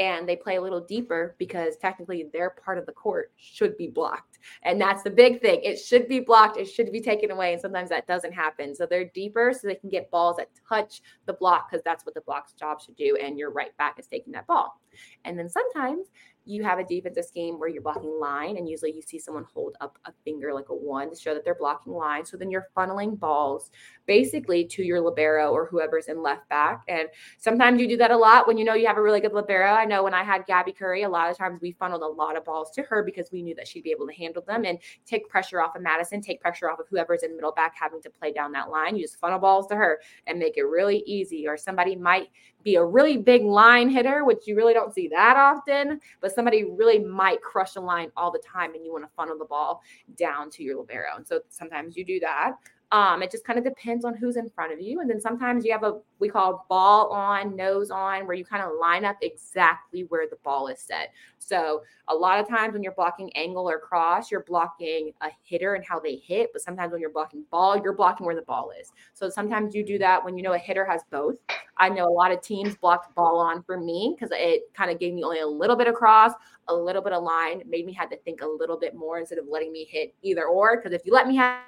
and 0.00 0.26
they 0.26 0.34
play 0.34 0.56
a 0.56 0.60
little 0.60 0.80
deeper 0.80 1.36
because 1.38 1.76
technically 1.76 2.26
their 2.32 2.50
part 2.50 2.78
of 2.78 2.86
the 2.86 2.92
court 2.92 3.32
should 3.36 3.76
be 3.76 3.86
blocked. 3.86 4.38
And 4.62 4.80
that's 4.80 5.02
the 5.02 5.10
big 5.10 5.42
thing. 5.42 5.60
It 5.62 5.78
should 5.78 6.08
be 6.08 6.20
blocked, 6.20 6.56
it 6.56 6.64
should 6.64 6.90
be 6.90 7.02
taken 7.02 7.30
away. 7.30 7.52
And 7.52 7.60
sometimes 7.60 7.90
that 7.90 8.06
doesn't 8.06 8.32
happen. 8.32 8.74
So 8.74 8.86
they're 8.86 9.10
deeper 9.14 9.52
so 9.52 9.68
they 9.68 9.74
can 9.74 9.90
get 9.90 10.10
balls 10.10 10.38
that 10.38 10.48
touch 10.66 11.02
the 11.26 11.34
block 11.34 11.70
because 11.70 11.84
that's 11.84 12.06
what 12.06 12.14
the 12.14 12.22
block's 12.22 12.54
job 12.54 12.80
should 12.80 12.96
do. 12.96 13.18
And 13.22 13.38
your 13.38 13.50
right 13.50 13.76
back 13.76 13.98
is 14.00 14.06
taking 14.06 14.32
that 14.32 14.46
ball. 14.46 14.80
And 15.26 15.38
then 15.38 15.50
sometimes 15.50 16.06
you 16.50 16.64
have 16.64 16.78
a 16.78 16.84
defensive 16.84 17.24
scheme 17.24 17.58
where 17.58 17.68
you're 17.68 17.82
blocking 17.82 18.18
line, 18.20 18.56
and 18.56 18.68
usually 18.68 18.92
you 18.92 19.02
see 19.02 19.18
someone 19.18 19.46
hold 19.54 19.76
up 19.80 19.98
a 20.04 20.12
finger 20.24 20.52
like 20.52 20.68
a 20.68 20.74
one 20.74 21.10
to 21.10 21.16
show 21.16 21.32
that 21.34 21.44
they're 21.44 21.54
blocking 21.54 21.92
line. 21.92 22.24
So 22.24 22.36
then 22.36 22.50
you're 22.50 22.68
funneling 22.76 23.18
balls 23.18 23.70
basically 24.06 24.64
to 24.64 24.82
your 24.82 25.00
libero 25.00 25.52
or 25.52 25.66
whoever's 25.66 26.08
in 26.08 26.22
left 26.22 26.48
back. 26.48 26.82
And 26.88 27.08
sometimes 27.38 27.80
you 27.80 27.88
do 27.88 27.96
that 27.98 28.10
a 28.10 28.16
lot 28.16 28.48
when 28.48 28.58
you 28.58 28.64
know 28.64 28.74
you 28.74 28.86
have 28.86 28.96
a 28.96 29.02
really 29.02 29.20
good 29.20 29.32
libero. 29.32 29.70
I 29.70 29.84
know 29.84 30.02
when 30.02 30.14
I 30.14 30.24
had 30.24 30.46
Gabby 30.46 30.72
Curry, 30.72 31.04
a 31.04 31.08
lot 31.08 31.30
of 31.30 31.38
times 31.38 31.60
we 31.62 31.72
funneled 31.72 32.02
a 32.02 32.06
lot 32.06 32.36
of 32.36 32.44
balls 32.44 32.70
to 32.72 32.82
her 32.82 33.02
because 33.02 33.30
we 33.30 33.42
knew 33.42 33.54
that 33.54 33.68
she'd 33.68 33.84
be 33.84 33.92
able 33.92 34.08
to 34.08 34.14
handle 34.14 34.42
them 34.42 34.64
and 34.64 34.78
take 35.06 35.28
pressure 35.28 35.60
off 35.60 35.76
of 35.76 35.82
Madison, 35.82 36.20
take 36.20 36.40
pressure 36.40 36.68
off 36.68 36.80
of 36.80 36.86
whoever's 36.90 37.22
in 37.22 37.36
middle 37.36 37.52
back 37.52 37.74
having 37.80 38.02
to 38.02 38.10
play 38.10 38.32
down 38.32 38.50
that 38.52 38.70
line. 38.70 38.96
You 38.96 39.04
just 39.04 39.20
funnel 39.20 39.38
balls 39.38 39.68
to 39.68 39.76
her 39.76 40.00
and 40.26 40.38
make 40.38 40.56
it 40.56 40.62
really 40.62 41.04
easy. 41.06 41.46
Or 41.46 41.56
somebody 41.56 41.94
might 41.94 42.28
be 42.62 42.76
a 42.76 42.84
really 42.84 43.16
big 43.16 43.42
line 43.42 43.88
hitter, 43.88 44.24
which 44.24 44.46
you 44.46 44.56
really 44.56 44.74
don't 44.74 44.94
see 44.94 45.08
that 45.08 45.36
often, 45.36 46.00
but 46.20 46.32
somebody 46.32 46.64
really 46.64 46.98
might 46.98 47.40
crush 47.42 47.76
a 47.76 47.80
line 47.80 48.10
all 48.16 48.30
the 48.30 48.40
time 48.40 48.74
and 48.74 48.84
you 48.84 48.92
want 48.92 49.04
to 49.04 49.10
funnel 49.16 49.38
the 49.38 49.44
ball 49.44 49.82
down 50.16 50.50
to 50.50 50.62
your 50.62 50.76
libero. 50.76 51.16
And 51.16 51.26
so 51.26 51.40
sometimes 51.48 51.96
you 51.96 52.04
do 52.04 52.20
that. 52.20 52.56
Um, 52.92 53.22
it 53.22 53.30
just 53.30 53.44
kind 53.44 53.58
of 53.58 53.64
depends 53.64 54.04
on 54.04 54.16
who's 54.16 54.36
in 54.36 54.48
front 54.50 54.72
of 54.72 54.80
you. 54.80 55.00
And 55.00 55.08
then 55.08 55.20
sometimes 55.20 55.64
you 55.64 55.70
have 55.72 55.84
a 55.84 56.00
we 56.18 56.28
call 56.28 56.66
ball 56.68 57.10
on, 57.12 57.54
nose 57.54 57.90
on, 57.90 58.26
where 58.26 58.36
you 58.36 58.44
kind 58.44 58.62
of 58.62 58.72
line 58.80 59.04
up 59.04 59.16
exactly 59.22 60.02
where 60.08 60.26
the 60.28 60.36
ball 60.42 60.66
is 60.66 60.80
set. 60.80 61.12
So 61.38 61.82
a 62.08 62.14
lot 62.14 62.40
of 62.40 62.48
times 62.48 62.72
when 62.72 62.82
you're 62.82 62.92
blocking 62.92 63.30
angle 63.36 63.68
or 63.68 63.78
cross, 63.78 64.30
you're 64.30 64.44
blocking 64.44 65.12
a 65.20 65.28
hitter 65.44 65.74
and 65.74 65.84
how 65.84 66.00
they 66.00 66.16
hit. 66.16 66.50
But 66.52 66.62
sometimes 66.62 66.92
when 66.92 67.00
you're 67.00 67.12
blocking 67.12 67.44
ball, 67.50 67.80
you're 67.80 67.94
blocking 67.94 68.26
where 68.26 68.34
the 68.34 68.42
ball 68.42 68.72
is. 68.78 68.92
So 69.14 69.30
sometimes 69.30 69.74
you 69.74 69.84
do 69.84 69.98
that 69.98 70.24
when 70.24 70.36
you 70.36 70.42
know 70.42 70.52
a 70.52 70.58
hitter 70.58 70.84
has 70.84 71.02
both. 71.10 71.36
I 71.76 71.88
know 71.88 72.06
a 72.06 72.12
lot 72.12 72.32
of 72.32 72.42
teams 72.42 72.76
blocked 72.76 73.14
ball 73.14 73.38
on 73.38 73.62
for 73.62 73.78
me 73.78 74.14
because 74.14 74.30
it 74.36 74.62
kind 74.74 74.90
of 74.90 74.98
gave 74.98 75.14
me 75.14 75.22
only 75.22 75.40
a 75.40 75.46
little 75.46 75.76
bit 75.76 75.86
of 75.86 75.94
cross, 75.94 76.32
a 76.68 76.74
little 76.74 77.02
bit 77.02 77.12
of 77.12 77.22
line, 77.22 77.62
made 77.66 77.86
me 77.86 77.92
had 77.92 78.10
to 78.10 78.16
think 78.18 78.42
a 78.42 78.46
little 78.46 78.78
bit 78.78 78.94
more 78.94 79.18
instead 79.18 79.38
of 79.38 79.46
letting 79.48 79.72
me 79.72 79.84
hit 79.84 80.14
either 80.22 80.44
or. 80.44 80.76
Because 80.76 80.92
if 80.92 81.06
you 81.06 81.12
let 81.12 81.26
me 81.26 81.36
have 81.36 81.60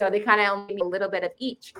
so 0.00 0.08
they 0.08 0.18
kind 0.18 0.40
of 0.40 0.48
only 0.48 0.74
need 0.74 0.80
a 0.80 0.84
little 0.84 1.10
bit 1.10 1.24
of 1.24 1.32
each. 1.38 1.74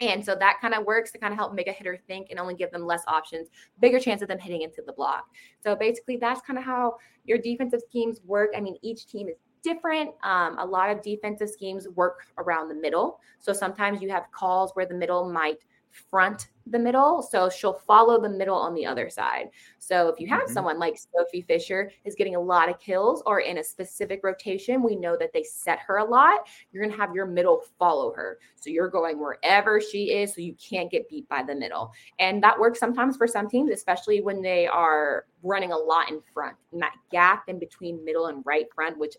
And 0.00 0.24
so 0.24 0.36
that 0.36 0.58
kind 0.60 0.74
of 0.74 0.86
works 0.86 1.10
to 1.10 1.18
kind 1.18 1.32
of 1.32 1.38
help 1.38 1.54
make 1.54 1.66
a 1.66 1.72
hitter 1.72 1.98
think 2.06 2.28
and 2.30 2.38
only 2.38 2.54
give 2.54 2.70
them 2.70 2.86
less 2.86 3.02
options, 3.08 3.48
bigger 3.80 3.98
chance 3.98 4.22
of 4.22 4.28
them 4.28 4.38
hitting 4.38 4.62
into 4.62 4.80
the 4.86 4.92
block. 4.92 5.26
So 5.64 5.74
basically, 5.74 6.18
that's 6.18 6.40
kind 6.40 6.56
of 6.56 6.64
how 6.64 6.98
your 7.24 7.36
defensive 7.36 7.80
schemes 7.84 8.20
work. 8.24 8.50
I 8.56 8.60
mean, 8.60 8.76
each 8.80 9.08
team 9.08 9.28
is 9.28 9.34
different. 9.64 10.10
Um, 10.22 10.56
a 10.60 10.64
lot 10.64 10.88
of 10.88 11.02
defensive 11.02 11.50
schemes 11.50 11.88
work 11.96 12.26
around 12.38 12.68
the 12.68 12.76
middle. 12.76 13.18
So 13.40 13.52
sometimes 13.52 14.00
you 14.00 14.08
have 14.10 14.30
calls 14.30 14.70
where 14.74 14.86
the 14.86 14.94
middle 14.94 15.28
might 15.28 15.58
front 15.90 16.48
the 16.70 16.78
middle. 16.78 17.22
So 17.22 17.48
she'll 17.48 17.72
follow 17.72 18.20
the 18.20 18.28
middle 18.28 18.56
on 18.56 18.74
the 18.74 18.86
other 18.86 19.08
side. 19.08 19.48
So 19.78 20.08
if 20.08 20.20
you 20.20 20.28
have 20.28 20.42
mm-hmm. 20.42 20.52
someone 20.52 20.78
like 20.78 20.98
Sophie 20.98 21.42
Fisher 21.42 21.90
is 22.04 22.14
getting 22.14 22.36
a 22.36 22.40
lot 22.40 22.68
of 22.68 22.78
kills 22.78 23.22
or 23.26 23.40
in 23.40 23.58
a 23.58 23.64
specific 23.64 24.20
rotation, 24.22 24.82
we 24.82 24.96
know 24.96 25.16
that 25.18 25.32
they 25.32 25.42
set 25.42 25.78
her 25.80 25.98
a 25.98 26.04
lot. 26.04 26.46
You're 26.70 26.82
going 26.82 26.94
to 26.94 27.00
have 27.00 27.14
your 27.14 27.26
middle 27.26 27.62
follow 27.78 28.12
her. 28.14 28.38
So 28.56 28.70
you're 28.70 28.88
going 28.88 29.18
wherever 29.18 29.80
she 29.80 30.12
is 30.12 30.34
so 30.34 30.40
you 30.40 30.54
can't 30.54 30.90
get 30.90 31.08
beat 31.08 31.28
by 31.28 31.42
the 31.42 31.54
middle. 31.54 31.92
And 32.18 32.42
that 32.42 32.58
works 32.58 32.78
sometimes 32.78 33.16
for 33.16 33.26
some 33.26 33.48
teams, 33.48 33.70
especially 33.70 34.20
when 34.20 34.42
they 34.42 34.66
are 34.66 35.26
running 35.42 35.72
a 35.72 35.76
lot 35.76 36.10
in 36.10 36.20
front. 36.34 36.56
And 36.72 36.82
that 36.82 36.94
gap 37.10 37.44
in 37.48 37.58
between 37.58 38.04
middle 38.04 38.26
and 38.26 38.42
right 38.44 38.66
front, 38.74 38.98
which 38.98 39.16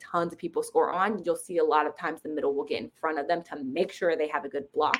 tons 0.00 0.32
of 0.32 0.38
people 0.38 0.62
score 0.62 0.92
on, 0.92 1.22
you'll 1.24 1.36
see 1.36 1.58
a 1.58 1.64
lot 1.64 1.86
of 1.86 1.96
times 1.96 2.22
the 2.22 2.28
middle 2.28 2.54
will 2.54 2.64
get 2.64 2.80
in 2.80 2.90
front 3.00 3.18
of 3.18 3.28
them 3.28 3.42
to 3.42 3.62
make 3.62 3.92
sure 3.92 4.16
they 4.16 4.28
have 4.28 4.44
a 4.44 4.48
good 4.48 4.70
block. 4.72 4.98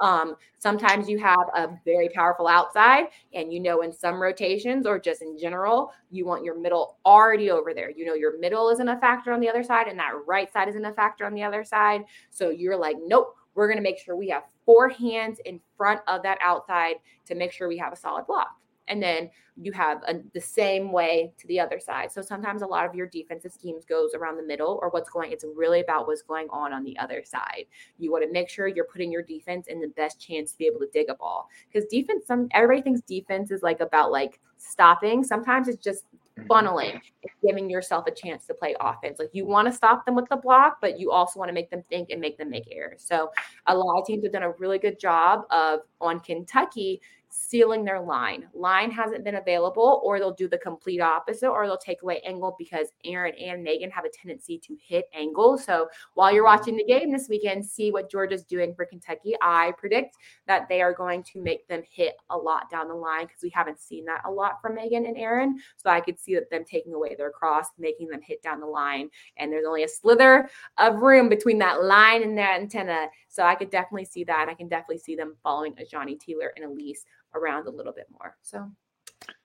Um, 0.00 0.36
sometimes 0.58 1.08
you 1.08 1.18
have 1.18 1.46
a 1.54 1.68
very 1.84 2.08
powerful 2.08 2.46
outside, 2.46 3.06
and 3.34 3.52
you 3.52 3.60
know, 3.60 3.82
in 3.82 3.92
some 3.92 4.20
rotations 4.20 4.86
or 4.86 4.98
just 4.98 5.22
in 5.22 5.38
general, 5.38 5.92
you 6.10 6.24
want 6.24 6.44
your 6.44 6.58
middle 6.58 6.98
already 7.04 7.50
over 7.50 7.74
there. 7.74 7.90
You 7.90 8.06
know, 8.06 8.14
your 8.14 8.38
middle 8.38 8.70
isn't 8.70 8.88
a 8.88 8.98
factor 9.00 9.32
on 9.32 9.40
the 9.40 9.48
other 9.48 9.62
side, 9.62 9.88
and 9.88 9.98
that 9.98 10.12
right 10.26 10.52
side 10.52 10.68
isn't 10.68 10.84
a 10.84 10.92
factor 10.92 11.26
on 11.26 11.34
the 11.34 11.42
other 11.42 11.64
side. 11.64 12.04
So 12.30 12.50
you're 12.50 12.76
like, 12.76 12.96
nope, 13.04 13.34
we're 13.54 13.66
going 13.66 13.78
to 13.78 13.82
make 13.82 13.98
sure 13.98 14.16
we 14.16 14.28
have 14.28 14.44
four 14.64 14.88
hands 14.88 15.40
in 15.44 15.60
front 15.76 16.00
of 16.06 16.22
that 16.22 16.38
outside 16.40 16.96
to 17.26 17.34
make 17.34 17.52
sure 17.52 17.68
we 17.68 17.78
have 17.78 17.92
a 17.92 17.96
solid 17.96 18.26
block 18.26 18.50
and 18.88 19.02
then 19.02 19.30
you 19.60 19.72
have 19.72 20.02
a, 20.06 20.14
the 20.34 20.40
same 20.40 20.92
way 20.92 21.32
to 21.38 21.46
the 21.48 21.58
other 21.58 21.80
side. 21.80 22.12
So 22.12 22.22
sometimes 22.22 22.62
a 22.62 22.66
lot 22.66 22.86
of 22.86 22.94
your 22.94 23.06
defensive 23.06 23.52
schemes 23.52 23.84
goes 23.84 24.14
around 24.14 24.36
the 24.36 24.42
middle 24.42 24.78
or 24.80 24.88
what's 24.90 25.10
going 25.10 25.32
it's 25.32 25.44
really 25.56 25.80
about 25.80 26.06
what's 26.06 26.22
going 26.22 26.48
on 26.50 26.72
on 26.72 26.84
the 26.84 26.96
other 26.98 27.22
side. 27.24 27.64
You 27.98 28.12
want 28.12 28.24
to 28.24 28.32
make 28.32 28.48
sure 28.48 28.68
you're 28.68 28.84
putting 28.84 29.10
your 29.10 29.22
defense 29.22 29.66
in 29.66 29.80
the 29.80 29.88
best 29.88 30.20
chance 30.20 30.52
to 30.52 30.58
be 30.58 30.66
able 30.66 30.80
to 30.80 30.88
dig 30.92 31.08
a 31.08 31.14
ball. 31.14 31.48
Cuz 31.72 31.84
defense 31.90 32.26
some 32.26 32.48
everybody 32.52 32.82
thinks 32.82 33.00
defense 33.02 33.50
is 33.50 33.62
like 33.62 33.80
about 33.80 34.12
like 34.12 34.40
stopping. 34.58 35.24
Sometimes 35.24 35.68
it's 35.68 35.82
just 35.82 36.04
mm-hmm. 36.38 36.46
funneling 36.46 37.00
giving 37.44 37.70
yourself 37.70 38.06
a 38.06 38.10
chance 38.10 38.46
to 38.46 38.54
play 38.54 38.74
offense. 38.80 39.18
Like 39.18 39.30
you 39.32 39.46
want 39.46 39.66
to 39.66 39.72
stop 39.72 40.04
them 40.04 40.14
with 40.14 40.28
the 40.28 40.36
block, 40.36 40.78
but 40.80 40.98
you 40.98 41.10
also 41.10 41.38
want 41.38 41.48
to 41.48 41.52
make 41.52 41.70
them 41.70 41.82
think 41.88 42.10
and 42.10 42.20
make 42.20 42.38
them 42.38 42.50
make 42.50 42.68
errors. 42.70 43.04
So 43.06 43.30
a 43.66 43.76
lot 43.76 44.00
of 44.00 44.06
teams 44.06 44.24
have 44.24 44.32
done 44.32 44.42
a 44.42 44.52
really 44.52 44.78
good 44.78 44.98
job 44.98 45.42
of 45.50 45.80
on 46.00 46.20
Kentucky 46.20 47.00
sealing 47.30 47.84
their 47.84 48.00
line. 48.00 48.48
Line 48.54 48.90
hasn't 48.90 49.24
been 49.24 49.36
available, 49.36 50.00
or 50.04 50.18
they'll 50.18 50.32
do 50.32 50.48
the 50.48 50.58
complete 50.58 51.00
opposite, 51.00 51.48
or 51.48 51.66
they'll 51.66 51.76
take 51.76 52.02
away 52.02 52.20
angle 52.20 52.56
because 52.58 52.88
Erin 53.04 53.34
and 53.34 53.62
Megan 53.62 53.90
have 53.90 54.04
a 54.04 54.10
tendency 54.10 54.58
to 54.58 54.76
hit 54.80 55.06
angle. 55.14 55.58
So 55.58 55.88
while 56.14 56.32
you're 56.32 56.44
mm-hmm. 56.44 56.58
watching 56.58 56.76
the 56.76 56.84
game 56.84 57.12
this 57.12 57.28
weekend, 57.28 57.64
see 57.64 57.90
what 57.90 58.10
Georgia's 58.10 58.44
doing 58.44 58.74
for 58.74 58.84
Kentucky. 58.84 59.34
I 59.42 59.72
predict 59.78 60.16
that 60.46 60.68
they 60.68 60.82
are 60.82 60.92
going 60.92 61.22
to 61.24 61.40
make 61.40 61.66
them 61.68 61.82
hit 61.90 62.14
a 62.30 62.36
lot 62.36 62.70
down 62.70 62.88
the 62.88 62.94
line 62.94 63.26
because 63.26 63.42
we 63.42 63.50
haven't 63.50 63.80
seen 63.80 64.04
that 64.06 64.22
a 64.24 64.30
lot 64.30 64.60
from 64.62 64.74
Megan 64.74 65.06
and 65.06 65.16
Erin. 65.16 65.58
So 65.76 65.90
I 65.90 66.00
could 66.00 66.18
see 66.18 66.34
that 66.34 66.50
them 66.50 66.64
taking 66.64 66.94
away 66.94 67.14
their 67.14 67.30
cross, 67.30 67.66
making 67.78 68.08
them 68.08 68.20
hit 68.22 68.42
down 68.42 68.60
the 68.60 68.66
line. 68.66 69.10
And 69.36 69.52
there's 69.52 69.66
only 69.66 69.84
a 69.84 69.88
slither 69.88 70.48
of 70.78 70.96
room 70.96 71.28
between 71.28 71.58
that 71.58 71.82
line 71.82 72.22
and 72.22 72.36
that 72.38 72.60
antenna. 72.60 73.06
So 73.38 73.44
I 73.44 73.54
could 73.54 73.70
definitely 73.70 74.04
see 74.04 74.24
that. 74.24 74.48
I 74.48 74.54
can 74.54 74.66
definitely 74.66 74.98
see 74.98 75.14
them 75.14 75.36
following 75.44 75.72
Azhani 75.74 76.18
Tealer 76.18 76.48
and 76.56 76.64
Elise 76.64 77.04
around 77.36 77.68
a 77.68 77.70
little 77.70 77.92
bit 77.92 78.08
more. 78.10 78.36
So 78.42 78.68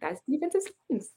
that's 0.01 0.19
defensive 0.27 0.63
schemes. 0.63 1.12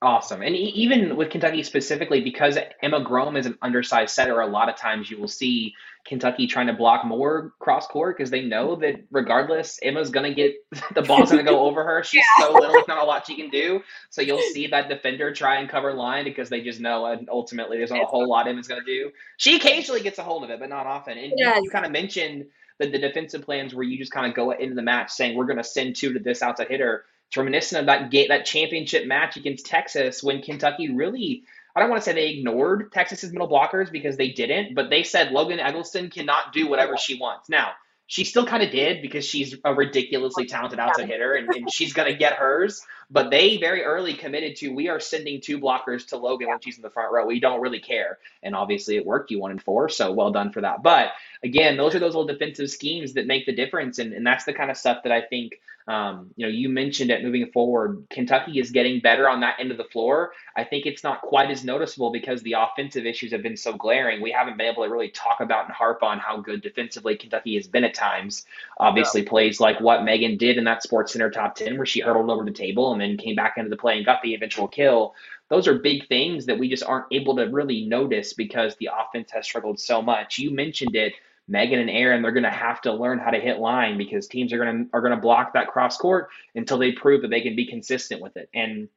Awesome. 0.00 0.42
And 0.42 0.54
even 0.54 1.16
with 1.16 1.30
Kentucky 1.30 1.64
specifically, 1.64 2.20
because 2.20 2.56
Emma 2.80 3.04
Grome 3.04 3.36
is 3.36 3.46
an 3.46 3.58
undersized 3.60 4.14
setter, 4.14 4.40
a 4.40 4.46
lot 4.46 4.68
of 4.68 4.76
times 4.76 5.10
you 5.10 5.18
will 5.18 5.26
see 5.26 5.74
Kentucky 6.04 6.46
trying 6.46 6.68
to 6.68 6.72
block 6.72 7.04
more 7.04 7.52
cross 7.58 7.88
court 7.88 8.16
because 8.16 8.30
they 8.30 8.42
know 8.42 8.76
that 8.76 9.04
regardless, 9.10 9.80
Emma's 9.82 10.10
going 10.10 10.32
to 10.32 10.34
get 10.34 10.54
the 10.94 11.02
ball's 11.02 11.32
going 11.32 11.44
to 11.44 11.50
go 11.50 11.60
over 11.66 11.82
her. 11.82 12.04
She's 12.04 12.24
yeah. 12.38 12.46
so 12.46 12.52
little, 12.52 12.74
there's 12.74 12.86
not 12.86 13.02
a 13.02 13.04
lot 13.04 13.26
she 13.26 13.34
can 13.34 13.50
do. 13.50 13.80
So 14.10 14.22
you'll 14.22 14.40
see 14.52 14.68
that 14.68 14.88
defender 14.88 15.32
try 15.32 15.58
and 15.58 15.68
cover 15.68 15.92
line 15.92 16.22
because 16.22 16.48
they 16.48 16.60
just 16.60 16.78
know 16.78 17.06
and 17.06 17.28
ultimately 17.28 17.76
there's 17.76 17.90
not 17.90 18.02
a 18.02 18.06
whole 18.06 18.28
lot 18.28 18.46
Emma's 18.46 18.68
going 18.68 18.80
to 18.80 18.86
do. 18.86 19.10
She 19.36 19.56
occasionally 19.56 20.00
gets 20.00 20.20
a 20.20 20.22
hold 20.22 20.44
of 20.44 20.50
it, 20.50 20.60
but 20.60 20.68
not 20.68 20.86
often. 20.86 21.18
And 21.18 21.32
yes. 21.36 21.56
you, 21.56 21.64
you 21.64 21.70
kind 21.70 21.84
of 21.84 21.90
mentioned 21.90 22.46
the, 22.78 22.88
the 22.88 22.98
defensive 23.00 23.42
plans 23.42 23.74
where 23.74 23.84
you 23.84 23.98
just 23.98 24.12
kind 24.12 24.26
of 24.26 24.34
go 24.36 24.52
into 24.52 24.76
the 24.76 24.82
match 24.82 25.10
saying, 25.10 25.36
we're 25.36 25.46
going 25.46 25.58
to 25.58 25.64
send 25.64 25.96
two 25.96 26.12
to 26.12 26.20
this 26.20 26.40
outside 26.40 26.68
hitter 26.68 27.04
it's 27.28 27.36
reminiscent 27.36 27.80
of 27.80 27.86
that 27.86 28.10
game, 28.10 28.28
that 28.28 28.46
championship 28.46 29.06
match 29.06 29.36
against 29.36 29.66
Texas 29.66 30.22
when 30.22 30.40
Kentucky 30.40 30.90
really, 30.90 31.44
I 31.76 31.80
don't 31.80 31.90
want 31.90 32.02
to 32.02 32.04
say 32.04 32.14
they 32.14 32.30
ignored 32.30 32.90
Texas's 32.90 33.32
middle 33.32 33.48
blockers 33.48 33.92
because 33.92 34.16
they 34.16 34.30
didn't, 34.30 34.74
but 34.74 34.88
they 34.88 35.02
said 35.02 35.32
Logan 35.32 35.60
Eggleston 35.60 36.08
cannot 36.08 36.54
do 36.54 36.68
whatever 36.68 36.96
she 36.96 37.18
wants. 37.18 37.50
Now, 37.50 37.72
she 38.06 38.24
still 38.24 38.46
kind 38.46 38.62
of 38.62 38.70
did 38.70 39.02
because 39.02 39.26
she's 39.26 39.54
a 39.62 39.74
ridiculously 39.74 40.46
talented 40.46 40.78
outside 40.78 41.08
hitter 41.08 41.34
and, 41.34 41.50
and 41.54 41.70
she's 41.70 41.92
going 41.92 42.10
to 42.10 42.18
get 42.18 42.32
hers. 42.32 42.80
But 43.10 43.30
they 43.30 43.58
very 43.58 43.84
early 43.84 44.14
committed 44.14 44.56
to 44.56 44.68
we 44.68 44.88
are 44.88 44.98
sending 44.98 45.42
two 45.42 45.60
blockers 45.60 46.06
to 46.08 46.16
Logan 46.16 46.48
when 46.48 46.60
she's 46.60 46.76
in 46.76 46.82
the 46.82 46.90
front 46.90 47.12
row. 47.12 47.26
We 47.26 47.40
don't 47.40 47.60
really 47.60 47.80
care. 47.80 48.18
And 48.42 48.56
obviously 48.56 48.96
it 48.96 49.04
worked. 49.04 49.30
You 49.30 49.40
won 49.40 49.50
in 49.50 49.58
four, 49.58 49.90
so 49.90 50.12
well 50.12 50.30
done 50.30 50.52
for 50.52 50.62
that. 50.62 50.82
But 50.82 51.12
again, 51.44 51.76
those 51.76 51.94
are 51.94 51.98
those 51.98 52.14
little 52.14 52.26
defensive 52.26 52.70
schemes 52.70 53.12
that 53.12 53.26
make 53.26 53.44
the 53.44 53.54
difference. 53.54 53.98
And, 53.98 54.14
and 54.14 54.26
that's 54.26 54.44
the 54.44 54.54
kind 54.54 54.70
of 54.70 54.78
stuff 54.78 55.02
that 55.02 55.12
I 55.12 55.20
think 55.20 55.60
um, 55.88 56.28
you 56.36 56.44
know, 56.44 56.52
you 56.52 56.68
mentioned 56.68 57.10
it 57.10 57.24
moving 57.24 57.50
forward. 57.50 58.04
Kentucky 58.10 58.58
is 58.58 58.70
getting 58.70 59.00
better 59.00 59.26
on 59.26 59.40
that 59.40 59.56
end 59.58 59.70
of 59.70 59.78
the 59.78 59.84
floor. 59.84 60.32
I 60.54 60.62
think 60.62 60.84
it's 60.84 61.02
not 61.02 61.22
quite 61.22 61.50
as 61.50 61.64
noticeable 61.64 62.12
because 62.12 62.42
the 62.42 62.56
offensive 62.58 63.06
issues 63.06 63.32
have 63.32 63.42
been 63.42 63.56
so 63.56 63.72
glaring. 63.72 64.20
We 64.20 64.30
haven't 64.30 64.58
been 64.58 64.66
able 64.70 64.84
to 64.84 64.90
really 64.90 65.08
talk 65.08 65.40
about 65.40 65.64
and 65.64 65.72
harp 65.72 66.02
on 66.02 66.18
how 66.18 66.42
good 66.42 66.60
defensively 66.60 67.16
Kentucky 67.16 67.54
has 67.56 67.66
been 67.66 67.84
at 67.84 67.94
times. 67.94 68.44
Obviously, 68.78 69.22
yeah. 69.22 69.30
plays 69.30 69.60
like 69.60 69.80
what 69.80 70.04
Megan 70.04 70.36
did 70.36 70.58
in 70.58 70.64
that 70.64 70.82
Sports 70.82 71.14
Center 71.14 71.30
top 71.30 71.54
10, 71.54 71.78
where 71.78 71.86
she 71.86 72.00
hurdled 72.00 72.28
over 72.28 72.44
the 72.44 72.50
table 72.50 72.92
and 72.92 73.00
then 73.00 73.16
came 73.16 73.34
back 73.34 73.54
into 73.56 73.70
the 73.70 73.76
play 73.76 73.96
and 73.96 74.04
got 74.04 74.20
the 74.20 74.34
eventual 74.34 74.68
kill. 74.68 75.14
Those 75.48 75.66
are 75.66 75.78
big 75.78 76.06
things 76.08 76.44
that 76.46 76.58
we 76.58 76.68
just 76.68 76.84
aren't 76.84 77.06
able 77.10 77.36
to 77.36 77.46
really 77.46 77.86
notice 77.86 78.34
because 78.34 78.76
the 78.76 78.90
offense 78.94 79.30
has 79.30 79.46
struggled 79.46 79.80
so 79.80 80.02
much. 80.02 80.38
You 80.38 80.50
mentioned 80.50 80.94
it 80.94 81.14
Megan 81.48 81.80
and 81.80 81.90
Erin, 81.90 82.22
they're 82.22 82.32
going 82.32 82.44
to 82.44 82.50
have 82.50 82.80
to 82.82 82.92
learn 82.92 83.18
how 83.18 83.30
to 83.30 83.40
hit 83.40 83.58
line 83.58 83.96
because 83.96 84.28
teams 84.28 84.52
are 84.52 84.58
going 84.58 84.84
to 84.84 84.90
are 84.92 85.00
going 85.00 85.14
to 85.14 85.20
block 85.20 85.54
that 85.54 85.68
cross 85.68 85.96
court 85.96 86.28
until 86.54 86.78
they 86.78 86.92
prove 86.92 87.22
that 87.22 87.28
they 87.28 87.40
can 87.40 87.56
be 87.56 87.66
consistent 87.66 88.20
with 88.20 88.36
it. 88.36 88.48
And 88.54 88.88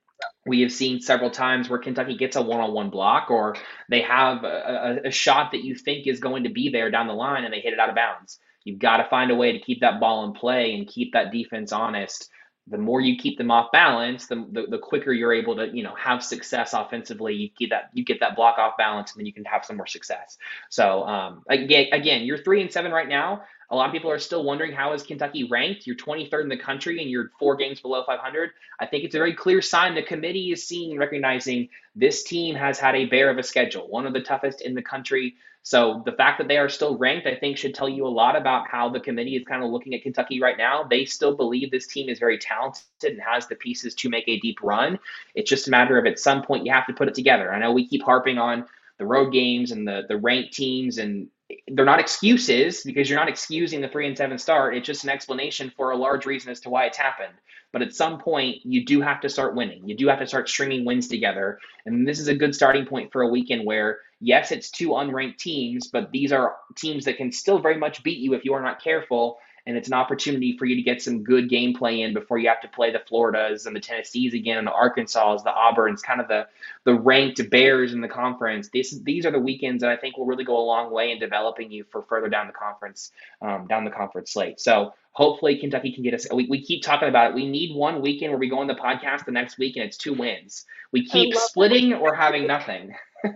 we 0.45 0.61
have 0.61 0.71
seen 0.71 1.01
several 1.01 1.31
times 1.31 1.69
where 1.69 1.79
Kentucky 1.79 2.15
gets 2.15 2.35
a 2.35 2.41
one-on-one 2.41 2.89
block 2.89 3.31
or 3.31 3.55
they 3.89 4.01
have 4.01 4.43
a, 4.43 4.99
a, 5.03 5.07
a 5.07 5.11
shot 5.11 5.51
that 5.51 5.63
you 5.63 5.75
think 5.75 6.07
is 6.07 6.19
going 6.19 6.43
to 6.43 6.49
be 6.49 6.69
there 6.69 6.91
down 6.91 7.07
the 7.07 7.13
line 7.13 7.43
and 7.43 7.53
they 7.53 7.59
hit 7.59 7.73
it 7.73 7.79
out 7.79 7.89
of 7.89 7.95
bounds. 7.95 8.39
You've 8.63 8.79
got 8.79 8.97
to 8.97 9.09
find 9.09 9.31
a 9.31 9.35
way 9.35 9.53
to 9.53 9.59
keep 9.59 9.81
that 9.81 9.99
ball 9.99 10.25
in 10.25 10.33
play 10.33 10.75
and 10.75 10.87
keep 10.87 11.13
that 11.13 11.31
defense 11.31 11.71
honest 11.71 12.29
the 12.67 12.77
more 12.77 13.01
you 13.01 13.17
keep 13.17 13.37
them 13.37 13.51
off 13.51 13.71
balance, 13.71 14.27
the, 14.27 14.47
the, 14.51 14.65
the, 14.69 14.77
quicker 14.77 15.11
you're 15.11 15.33
able 15.33 15.55
to, 15.55 15.67
you 15.75 15.83
know, 15.83 15.95
have 15.95 16.23
success 16.23 16.73
offensively. 16.73 17.33
You 17.33 17.49
get 17.57 17.71
that 17.71 17.89
you 17.93 18.05
get 18.05 18.19
that 18.19 18.35
block 18.35 18.59
off 18.59 18.77
balance, 18.77 19.11
and 19.11 19.19
then 19.19 19.25
you 19.25 19.33
can 19.33 19.45
have 19.45 19.65
some 19.65 19.77
more 19.77 19.87
success. 19.87 20.37
So 20.69 21.03
um, 21.03 21.43
again, 21.49 21.87
again, 21.91 22.23
you're 22.23 22.37
three 22.37 22.61
and 22.61 22.71
seven 22.71 22.91
right 22.91 23.09
now. 23.09 23.43
A 23.71 23.75
lot 23.75 23.87
of 23.87 23.93
people 23.93 24.11
are 24.11 24.19
still 24.19 24.43
wondering 24.43 24.73
how 24.73 24.91
is 24.91 25.01
Kentucky 25.01 25.45
ranked? 25.45 25.87
You're 25.87 25.95
23rd 25.95 26.43
in 26.43 26.49
the 26.49 26.57
country 26.57 27.01
and 27.01 27.09
you're 27.09 27.31
four 27.39 27.55
games 27.55 27.79
below 27.79 28.03
500. 28.05 28.49
I 28.81 28.85
think 28.85 29.05
it's 29.05 29.15
a 29.15 29.17
very 29.17 29.33
clear 29.33 29.61
sign 29.61 29.95
the 29.95 30.03
committee 30.03 30.51
is 30.51 30.67
seeing 30.67 30.91
and 30.91 30.99
recognizing 30.99 31.69
this 31.95 32.23
team 32.23 32.53
has 32.55 32.79
had 32.79 32.95
a 32.95 33.05
bear 33.05 33.29
of 33.29 33.37
a 33.37 33.43
schedule, 33.43 33.87
one 33.87 34.05
of 34.05 34.11
the 34.11 34.21
toughest 34.21 34.59
in 34.59 34.75
the 34.75 34.81
country. 34.81 35.35
So 35.63 36.01
the 36.05 36.11
fact 36.11 36.39
that 36.39 36.49
they 36.49 36.57
are 36.57 36.67
still 36.67 36.97
ranked, 36.97 37.27
I 37.27 37.35
think, 37.35 37.57
should 37.57 37.73
tell 37.73 37.87
you 37.87 38.05
a 38.05 38.09
lot 38.09 38.35
about 38.35 38.67
how 38.67 38.89
the 38.89 38.99
committee 38.99 39.37
is 39.37 39.45
kind 39.47 39.63
of 39.63 39.69
looking 39.69 39.93
at 39.93 40.01
Kentucky 40.01 40.41
right 40.41 40.57
now. 40.57 40.83
They 40.83 41.05
still 41.05 41.37
believe 41.37 41.71
this 41.71 41.87
team 41.87 42.09
is 42.09 42.19
very 42.19 42.39
talented 42.39 42.83
and 43.03 43.21
has 43.21 43.47
the 43.47 43.55
pieces 43.55 43.95
to 43.95 44.09
make 44.09 44.27
a 44.27 44.39
deep 44.39 44.57
run. 44.61 44.99
It's 45.33 45.49
just 45.49 45.67
a 45.67 45.71
matter 45.71 45.97
of 45.97 46.05
at 46.07 46.19
some 46.19 46.43
point 46.43 46.65
you 46.65 46.73
have 46.73 46.87
to 46.87 46.93
put 46.93 47.07
it 47.07 47.15
together. 47.15 47.53
I 47.53 47.59
know 47.59 47.71
we 47.71 47.87
keep 47.87 48.03
harping 48.03 48.37
on 48.37 48.65
the 48.97 49.05
road 49.05 49.31
games 49.31 49.71
and 49.71 49.87
the 49.87 50.03
the 50.07 50.17
ranked 50.17 50.53
teams 50.53 50.97
and 50.97 51.27
they're 51.67 51.85
not 51.85 51.99
excuses 51.99 52.81
because 52.83 53.09
you're 53.09 53.19
not 53.19 53.29
excusing 53.29 53.81
the 53.81 53.87
three 53.87 54.07
and 54.07 54.17
seven 54.17 54.37
start. 54.37 54.75
It's 54.75 54.85
just 54.85 55.03
an 55.03 55.09
explanation 55.09 55.71
for 55.75 55.91
a 55.91 55.97
large 55.97 56.25
reason 56.25 56.51
as 56.51 56.59
to 56.61 56.69
why 56.69 56.85
it's 56.85 56.97
happened. 56.97 57.33
But 57.71 57.81
at 57.81 57.95
some 57.95 58.19
point, 58.19 58.57
you 58.63 58.85
do 58.85 59.01
have 59.01 59.21
to 59.21 59.29
start 59.29 59.55
winning. 59.55 59.87
You 59.87 59.95
do 59.95 60.07
have 60.07 60.19
to 60.19 60.27
start 60.27 60.49
stringing 60.49 60.83
wins 60.83 61.07
together. 61.07 61.59
And 61.85 62.05
this 62.07 62.19
is 62.19 62.27
a 62.27 62.35
good 62.35 62.53
starting 62.53 62.85
point 62.85 63.11
for 63.11 63.21
a 63.21 63.29
weekend 63.29 63.65
where, 63.65 63.99
yes, 64.19 64.51
it's 64.51 64.69
two 64.69 64.89
unranked 64.89 65.37
teams, 65.37 65.87
but 65.87 66.11
these 66.11 66.33
are 66.33 66.57
teams 66.75 67.05
that 67.05 67.17
can 67.17 67.31
still 67.31 67.59
very 67.59 67.77
much 67.77 68.03
beat 68.03 68.19
you 68.19 68.33
if 68.33 68.43
you 68.43 68.53
are 68.53 68.61
not 68.61 68.83
careful 68.83 69.37
and 69.65 69.77
it's 69.77 69.87
an 69.87 69.93
opportunity 69.93 70.57
for 70.57 70.65
you 70.65 70.75
to 70.75 70.81
get 70.81 71.01
some 71.01 71.23
good 71.23 71.49
gameplay 71.49 71.99
in 71.99 72.13
before 72.13 72.37
you 72.37 72.47
have 72.49 72.61
to 72.61 72.67
play 72.67 72.91
the 72.91 73.01
Floridas 73.07 73.65
and 73.65 73.75
the 73.75 73.79
Tennessees 73.79 74.33
again 74.33 74.57
and 74.57 74.67
the 74.67 74.71
Arkansas, 74.71 75.37
the 75.37 75.51
Auburns, 75.51 76.01
kind 76.01 76.21
of 76.21 76.27
the 76.27 76.47
the 76.83 76.93
ranked 76.93 77.49
Bears 77.49 77.93
in 77.93 78.01
the 78.01 78.07
conference. 78.07 78.69
These 78.69 79.03
these 79.03 79.25
are 79.25 79.31
the 79.31 79.39
weekends 79.39 79.81
that 79.81 79.91
I 79.91 79.97
think 79.97 80.17
will 80.17 80.25
really 80.25 80.43
go 80.43 80.57
a 80.57 80.65
long 80.65 80.91
way 80.91 81.11
in 81.11 81.19
developing 81.19 81.71
you 81.71 81.85
for 81.91 82.01
further 82.03 82.29
down 82.29 82.47
the 82.47 82.53
conference 82.53 83.11
um, 83.41 83.67
down 83.67 83.85
the 83.85 83.91
conference 83.91 84.31
slate. 84.31 84.59
So 84.59 84.93
hopefully 85.11 85.57
Kentucky 85.57 85.91
can 85.91 86.03
get 86.03 86.13
us. 86.13 86.27
We, 86.31 86.47
we 86.47 86.63
keep 86.63 86.83
talking 86.83 87.09
about 87.09 87.31
it. 87.31 87.35
We 87.35 87.47
need 87.47 87.75
one 87.75 88.01
weekend 88.01 88.31
where 88.31 88.39
we 88.39 88.49
go 88.49 88.59
on 88.59 88.67
the 88.67 88.75
podcast 88.75 89.25
the 89.25 89.31
next 89.31 89.57
week 89.57 89.75
and 89.75 89.85
it's 89.85 89.97
two 89.97 90.13
wins. 90.13 90.65
We 90.91 91.05
keep 91.05 91.35
splitting 91.35 91.93
or 91.93 92.15
having 92.15 92.47
nothing. 92.47 92.95
I 93.23 93.29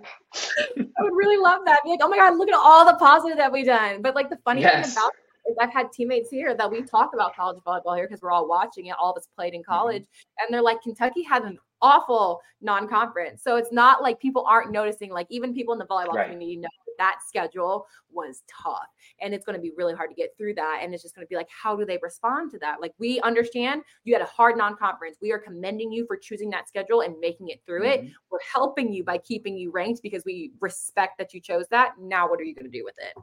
would 1.01 1.15
really 1.15 1.37
love 1.37 1.61
that. 1.65 1.81
Be 1.83 1.91
like, 1.91 1.99
oh 2.01 2.09
my 2.09 2.17
god, 2.17 2.37
look 2.37 2.49
at 2.49 2.55
all 2.55 2.85
the 2.85 2.95
positive 2.95 3.37
that 3.37 3.51
we've 3.51 3.65
done. 3.65 4.01
But 4.01 4.15
like 4.15 4.29
the 4.29 4.37
funny 4.37 4.61
yes. 4.61 4.93
thing 4.93 5.03
about 5.03 5.13
is 5.47 5.55
I've 5.59 5.73
had 5.73 5.91
teammates 5.91 6.29
here 6.29 6.55
that 6.55 6.69
we 6.69 6.81
talk 6.81 7.11
about 7.13 7.35
college 7.35 7.61
volleyball 7.65 7.95
here 7.95 8.07
because 8.07 8.21
we're 8.21 8.31
all 8.31 8.47
watching 8.47 8.87
it. 8.87 8.95
All 8.99 9.11
of 9.11 9.17
us 9.17 9.27
played 9.35 9.53
in 9.53 9.61
mm-hmm. 9.61 9.71
college, 9.71 10.03
mm-hmm. 10.03 10.45
and 10.45 10.53
they're 10.53 10.61
like, 10.61 10.81
Kentucky 10.81 11.23
had 11.23 11.43
an 11.43 11.57
awful 11.81 12.41
non-conference. 12.61 13.43
So 13.43 13.57
it's 13.57 13.71
not 13.71 14.01
like 14.01 14.19
people 14.19 14.45
aren't 14.47 14.71
noticing. 14.71 15.11
Like 15.11 15.27
even 15.29 15.53
people 15.53 15.73
in 15.73 15.79
the 15.79 15.85
volleyball 15.85 16.13
right. 16.13 16.31
community 16.31 16.57
know 16.57 16.69
that, 16.87 16.95
that 16.97 17.19
schedule 17.27 17.85
was 18.09 18.43
tough, 18.49 18.87
and 19.21 19.33
it's 19.33 19.45
going 19.45 19.55
to 19.55 19.61
be 19.61 19.71
really 19.77 19.93
hard 19.93 20.09
to 20.09 20.15
get 20.15 20.31
through 20.37 20.55
that. 20.55 20.79
And 20.81 20.93
it's 20.93 21.03
just 21.03 21.15
going 21.15 21.25
to 21.25 21.29
be 21.29 21.35
like, 21.35 21.49
how 21.49 21.75
do 21.75 21.85
they 21.85 21.99
respond 22.01 22.51
to 22.51 22.59
that? 22.59 22.81
Like 22.81 22.93
we 22.97 23.19
understand 23.21 23.83
you 24.03 24.13
had 24.13 24.21
a 24.21 24.25
hard 24.25 24.57
non-conference. 24.57 25.17
We 25.21 25.31
are 25.31 25.39
commending 25.39 25.91
you 25.91 26.05
for 26.07 26.17
choosing 26.17 26.49
that 26.51 26.67
schedule 26.67 27.01
and 27.01 27.19
making 27.19 27.49
it 27.49 27.61
through 27.65 27.83
mm-hmm. 27.83 28.05
it. 28.05 28.11
We're 28.31 28.39
helping 28.51 28.91
you 28.91 29.03
by 29.03 29.19
keeping 29.19 29.57
you 29.57 29.71
ranked 29.71 30.01
because 30.01 30.23
we 30.25 30.51
respect 30.61 31.17
that 31.19 31.33
you 31.33 31.41
chose 31.41 31.65
that. 31.69 31.93
Now, 31.99 32.29
what 32.29 32.39
are 32.39 32.43
you 32.43 32.55
going 32.55 32.71
to 32.71 32.77
do 32.77 32.83
with 32.83 32.95
it? 32.97 33.21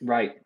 Right 0.00 0.36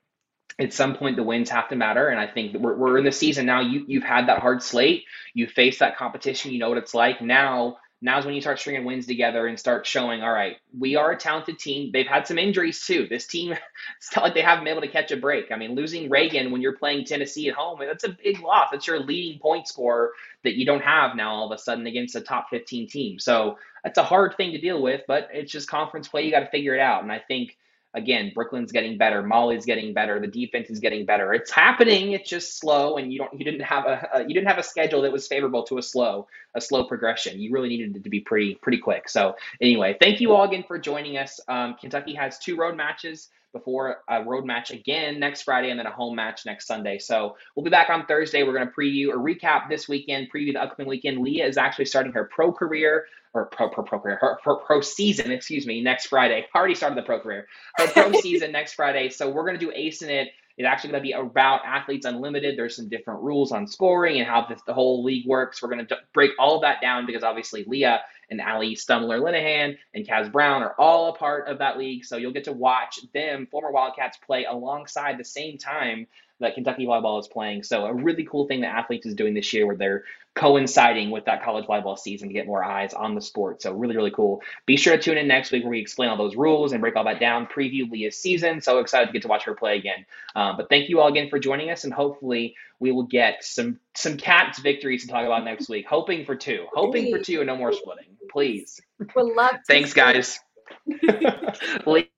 at 0.61 0.73
some 0.73 0.97
point 0.97 1.17
the 1.17 1.23
wins 1.23 1.51
have 1.51 1.69
to 1.69 1.77
matter 1.77 2.09
and 2.09 2.21
i 2.21 2.27
think 2.27 2.57
we're, 2.57 2.77
we're 2.77 2.99
in 2.99 3.05
the 3.05 3.13
season 3.13 3.47
now 3.47 3.61
you, 3.61 3.85
you've 3.87 4.05
had 4.05 4.29
that 4.29 4.41
hard 4.41 4.63
slate 4.63 5.05
you 5.35 5.47
face 5.47 5.79
that 5.79 5.97
competition 5.97 6.53
you 6.53 6.59
know 6.59 6.69
what 6.69 6.79
it's 6.79 6.95
like. 6.95 7.21
Now 7.23 7.79
now's 8.01 8.25
when 8.25 8.35
you 8.35 8.41
start 8.41 8.61
stringing 8.61 8.85
wins 8.85 9.07
together 9.07 9.49
and 9.49 9.59
start 9.59 9.85
showing 9.85 10.23
all 10.23 10.33
right 10.33 10.57
we 10.79 10.97
are 10.97 11.13
a 11.13 11.17
talented 11.17 11.59
team. 11.59 11.91
They've 11.93 12.07
had 12.07 12.27
some 12.27 12.39
injuries 12.39 12.85
too. 12.85 13.07
This 13.09 13.27
team 13.27 13.53
it's 13.99 14.15
not 14.15 14.25
like 14.25 14.35
they 14.35 14.43
haven't 14.43 14.65
been 14.65 14.73
able 14.73 14.87
to 14.87 14.93
catch 14.93 15.11
a 15.13 15.17
break. 15.17 15.51
I 15.53 15.57
mean 15.57 15.75
losing 15.75 16.11
reagan 16.11 16.51
when 16.51 16.61
you're 16.61 16.77
playing 16.77 17.05
tennessee 17.05 17.49
at 17.49 17.55
home 17.55 17.79
that's 17.81 18.05
a 18.05 18.17
big 18.23 18.41
loss. 18.41 18.69
That's 18.73 18.87
your 18.87 19.01
leading 19.01 19.41
point 19.41 19.69
scorer 19.69 20.13
that 20.45 20.57
you 20.57 20.65
don't 20.67 20.83
have 20.83 21.17
now 21.17 21.35
all 21.35 21.53
of 21.53 21.57
a 21.57 21.61
sudden 21.61 21.87
against 21.87 22.17
a 22.17 22.21
top 22.21 22.49
15 22.51 22.89
team. 22.89 23.19
So 23.19 23.59
that's 23.85 23.99
a 23.99 24.05
hard 24.05 24.37
thing 24.37 24.53
to 24.53 24.61
deal 24.61 24.83
with 24.83 25.03
but 25.07 25.29
it's 25.33 25.53
just 25.53 25.69
conference 25.69 26.09
play. 26.09 26.25
You 26.25 26.31
got 26.31 26.41
to 26.41 26.51
figure 26.51 26.75
it 26.75 26.81
out. 26.81 27.03
And 27.03 27.13
i 27.13 27.19
think 27.19 27.57
again, 27.99 28.33
Brooklyn's 28.35 28.73
getting 28.73 28.97
better, 28.97 29.23
Molly's 29.23 29.67
getting 29.67 29.93
better, 29.93 30.19
the 30.19 30.27
defense 30.27 30.71
is 30.71 30.79
getting 30.81 31.05
better. 31.05 31.35
It's 31.35 31.51
happening. 31.51 32.13
It's 32.13 32.29
just 32.29 32.59
slow, 32.59 32.97
and 32.97 33.13
you 33.13 33.19
don't 33.19 33.33
you 33.39 33.45
didn't 33.45 33.61
have 33.61 33.85
a, 33.85 34.09
a 34.15 34.21
you 34.23 34.35
didn't 34.35 34.49
have 34.49 34.59
a 34.59 34.63
schedule 34.63 35.03
that 35.03 35.13
was 35.13 35.27
favorable 35.27 35.65
to 35.65 35.79
a 35.79 35.83
slow 35.83 36.27
a 36.55 36.61
slow 36.61 36.85
progression. 36.85 37.39
You 37.39 37.53
really 37.53 37.69
needed 37.69 37.95
it 37.97 38.05
to 38.05 38.11
be 38.11 38.21
pretty 38.21 38.55
pretty 38.55 38.79
quick. 38.79 39.09
So 39.09 39.37
anyway, 39.61 39.97
thank 40.01 40.21
you 40.21 40.33
all 40.33 40.45
again 40.45 40.65
for 40.67 40.79
joining 40.79 41.19
us. 41.19 41.41
Um, 41.49 41.75
Kentucky 41.75 42.15
has 42.15 42.39
two 42.39 42.57
road 42.57 42.77
matches 42.77 43.29
before 43.53 43.99
a 44.09 44.23
road 44.25 44.45
match 44.45 44.71
again 44.71 45.19
next 45.19 45.43
Friday 45.43 45.71
and 45.71 45.79
then 45.79 45.87
a 45.87 45.93
home 45.93 46.17
match 46.17 46.45
next 46.45 46.67
Sunday. 46.67 46.99
So 46.99 47.37
we'll 47.55 47.65
be 47.65 47.71
back 47.71 47.91
on 47.91 48.07
Thursday. 48.07 48.43
We're 48.43 48.55
going 48.55 48.69
to 48.69 48.73
preview 48.73 49.09
or 49.09 49.19
recap 49.19 49.69
this 49.69 49.89
weekend, 49.89 50.29
preview 50.35 50.53
the 50.53 50.63
upcoming 50.63 50.89
weekend. 50.89 51.19
Leah 51.19 51.47
is 51.47 51.57
actually 51.57 51.87
starting 51.87 52.13
her 52.13 52.25
pro 52.25 52.53
career 52.53 53.07
or 53.35 53.47
pro 53.47 53.69
pro 53.69 53.85
pro 53.85 54.01
career, 54.01 54.19
her, 54.21 54.39
pro, 54.43 54.57
pro 54.57 54.81
season, 54.81 55.31
excuse 55.31 55.67
me, 55.67 55.83
next 55.83 56.07
Friday. 56.07 56.47
Already 56.55 56.75
started 56.75 56.99
the 56.99 57.03
pro 57.03 57.21
career. 57.21 57.47
Her 57.77 57.89
pro 57.89 58.13
season 58.21 58.53
next 58.53 58.75
Friday. 58.75 59.11
So 59.11 59.31
we're 59.31 59.45
going 59.45 59.59
to 59.59 59.65
do 59.65 59.73
Ace 59.75 60.03
in 60.03 60.11
it. 60.11 60.29
It's 60.57 60.67
actually 60.67 60.91
going 60.91 61.03
to 61.05 61.07
be 61.07 61.13
about 61.13 61.61
Athletes 61.65 62.05
Unlimited. 62.05 62.59
There's 62.59 62.75
some 62.75 62.89
different 62.89 63.23
rules 63.23 63.53
on 63.53 63.69
scoring 63.69 64.19
and 64.19 64.27
how 64.27 64.47
this, 64.49 64.61
the 64.67 64.75
whole 64.75 65.05
league 65.05 65.25
works. 65.25 65.63
We're 65.63 65.69
going 65.69 65.87
to 65.87 65.97
break 66.13 66.33
all 66.37 66.57
of 66.57 66.63
that 66.63 66.81
down 66.81 67.07
because 67.07 67.23
obviously 67.23 67.65
Leah 67.65 68.01
and 68.31 68.41
Alli 68.41 68.75
Stumler 68.75 69.21
Linehan 69.21 69.77
and 69.95 70.07
Kaz 70.07 70.31
Brown 70.31 70.63
are 70.63 70.75
all 70.79 71.09
a 71.11 71.17
part 71.17 71.49
of 71.49 71.59
that 71.59 71.79
league. 71.79 72.05
So 72.05 72.17
you'll 72.17 72.33
get 72.33 72.45
to 72.45 72.53
watch 72.53 73.01
them, 73.13 73.47
former 73.51 73.71
Wildcats, 73.71 74.19
play 74.19 74.45
alongside 74.45 75.19
the 75.19 75.25
same 75.25 75.59
time 75.59 76.07
that 76.41 76.55
Kentucky 76.55 76.87
volleyball 76.87 77.19
is 77.21 77.29
playing. 77.29 77.63
So 77.65 77.87
a 77.87 77.95
really 77.95 78.25
cool 78.25 78.47
thing 78.47 78.61
that 78.61 78.69
athletes 78.69 79.07
is 79.07 79.15
doing 79.15 79.35
this 79.35 79.53
year 79.53 79.67
where 79.67 79.77
they're 79.77 80.05
coinciding 80.39 81.11
with 81.11 81.25
that 81.25 81.43
college 81.43 81.67
volleyball 81.67 81.99
season 81.99 82.29
to 82.29 82.35
get 82.35 82.47
more 82.47 82.63
eyes 82.63 82.95
on 82.95 83.17
the 83.17 83.21
sport. 83.21 83.61
So 83.61 83.73
really, 83.73 83.97
really 83.97 84.13
cool. 84.13 84.41
Be 84.67 84.77
sure 84.77 84.97
to 84.97 85.03
tune 85.03 85.19
in 85.19 85.27
next 85.27 85.51
week 85.51 85.65
where 85.65 85.71
we 85.71 85.81
explain 85.81 86.11
all 86.11 86.17
those 86.17 86.37
rules 86.37 86.71
and 86.71 86.81
break 86.81 86.95
all 86.95 87.05
that 87.05 87.19
down, 87.19 87.47
preview 87.47 87.91
Leah's 87.91 88.17
season. 88.17 88.61
So 88.61 88.79
excited 88.79 89.07
to 89.07 89.13
get 89.13 89.23
to 89.23 89.29
watch 89.29 89.45
her 89.47 89.55
play 89.57 89.77
again. 89.77 90.07
Um, 90.37 90.57
but 90.57 90.69
thank 90.69 90.89
you 90.89 91.01
all 91.01 91.09
again 91.09 91.29
for 91.29 91.41
joining 91.41 91.71
us, 91.71 91.83
and 91.83 91.93
hopefully 91.93 92.55
we 92.79 92.93
will 92.93 93.03
get 93.03 93.43
some 93.45 93.81
some 93.97 94.17
cats 94.17 94.61
victories 94.61 95.03
to 95.03 95.09
talk 95.09 95.27
about 95.27 95.45
next 95.45 95.69
week. 95.69 95.87
Hoping 95.89 96.25
for 96.25 96.37
two, 96.37 96.67
hoping 96.73 97.13
for 97.13 97.21
two, 97.21 97.41
and 97.41 97.49
no 97.49 97.57
more 97.57 97.73
splitting, 97.73 98.17
please. 98.31 98.81
We'll 99.17 99.35
love. 99.35 99.57
Thanks, 99.67 99.93
guys. 99.93 100.39
With 100.87 102.07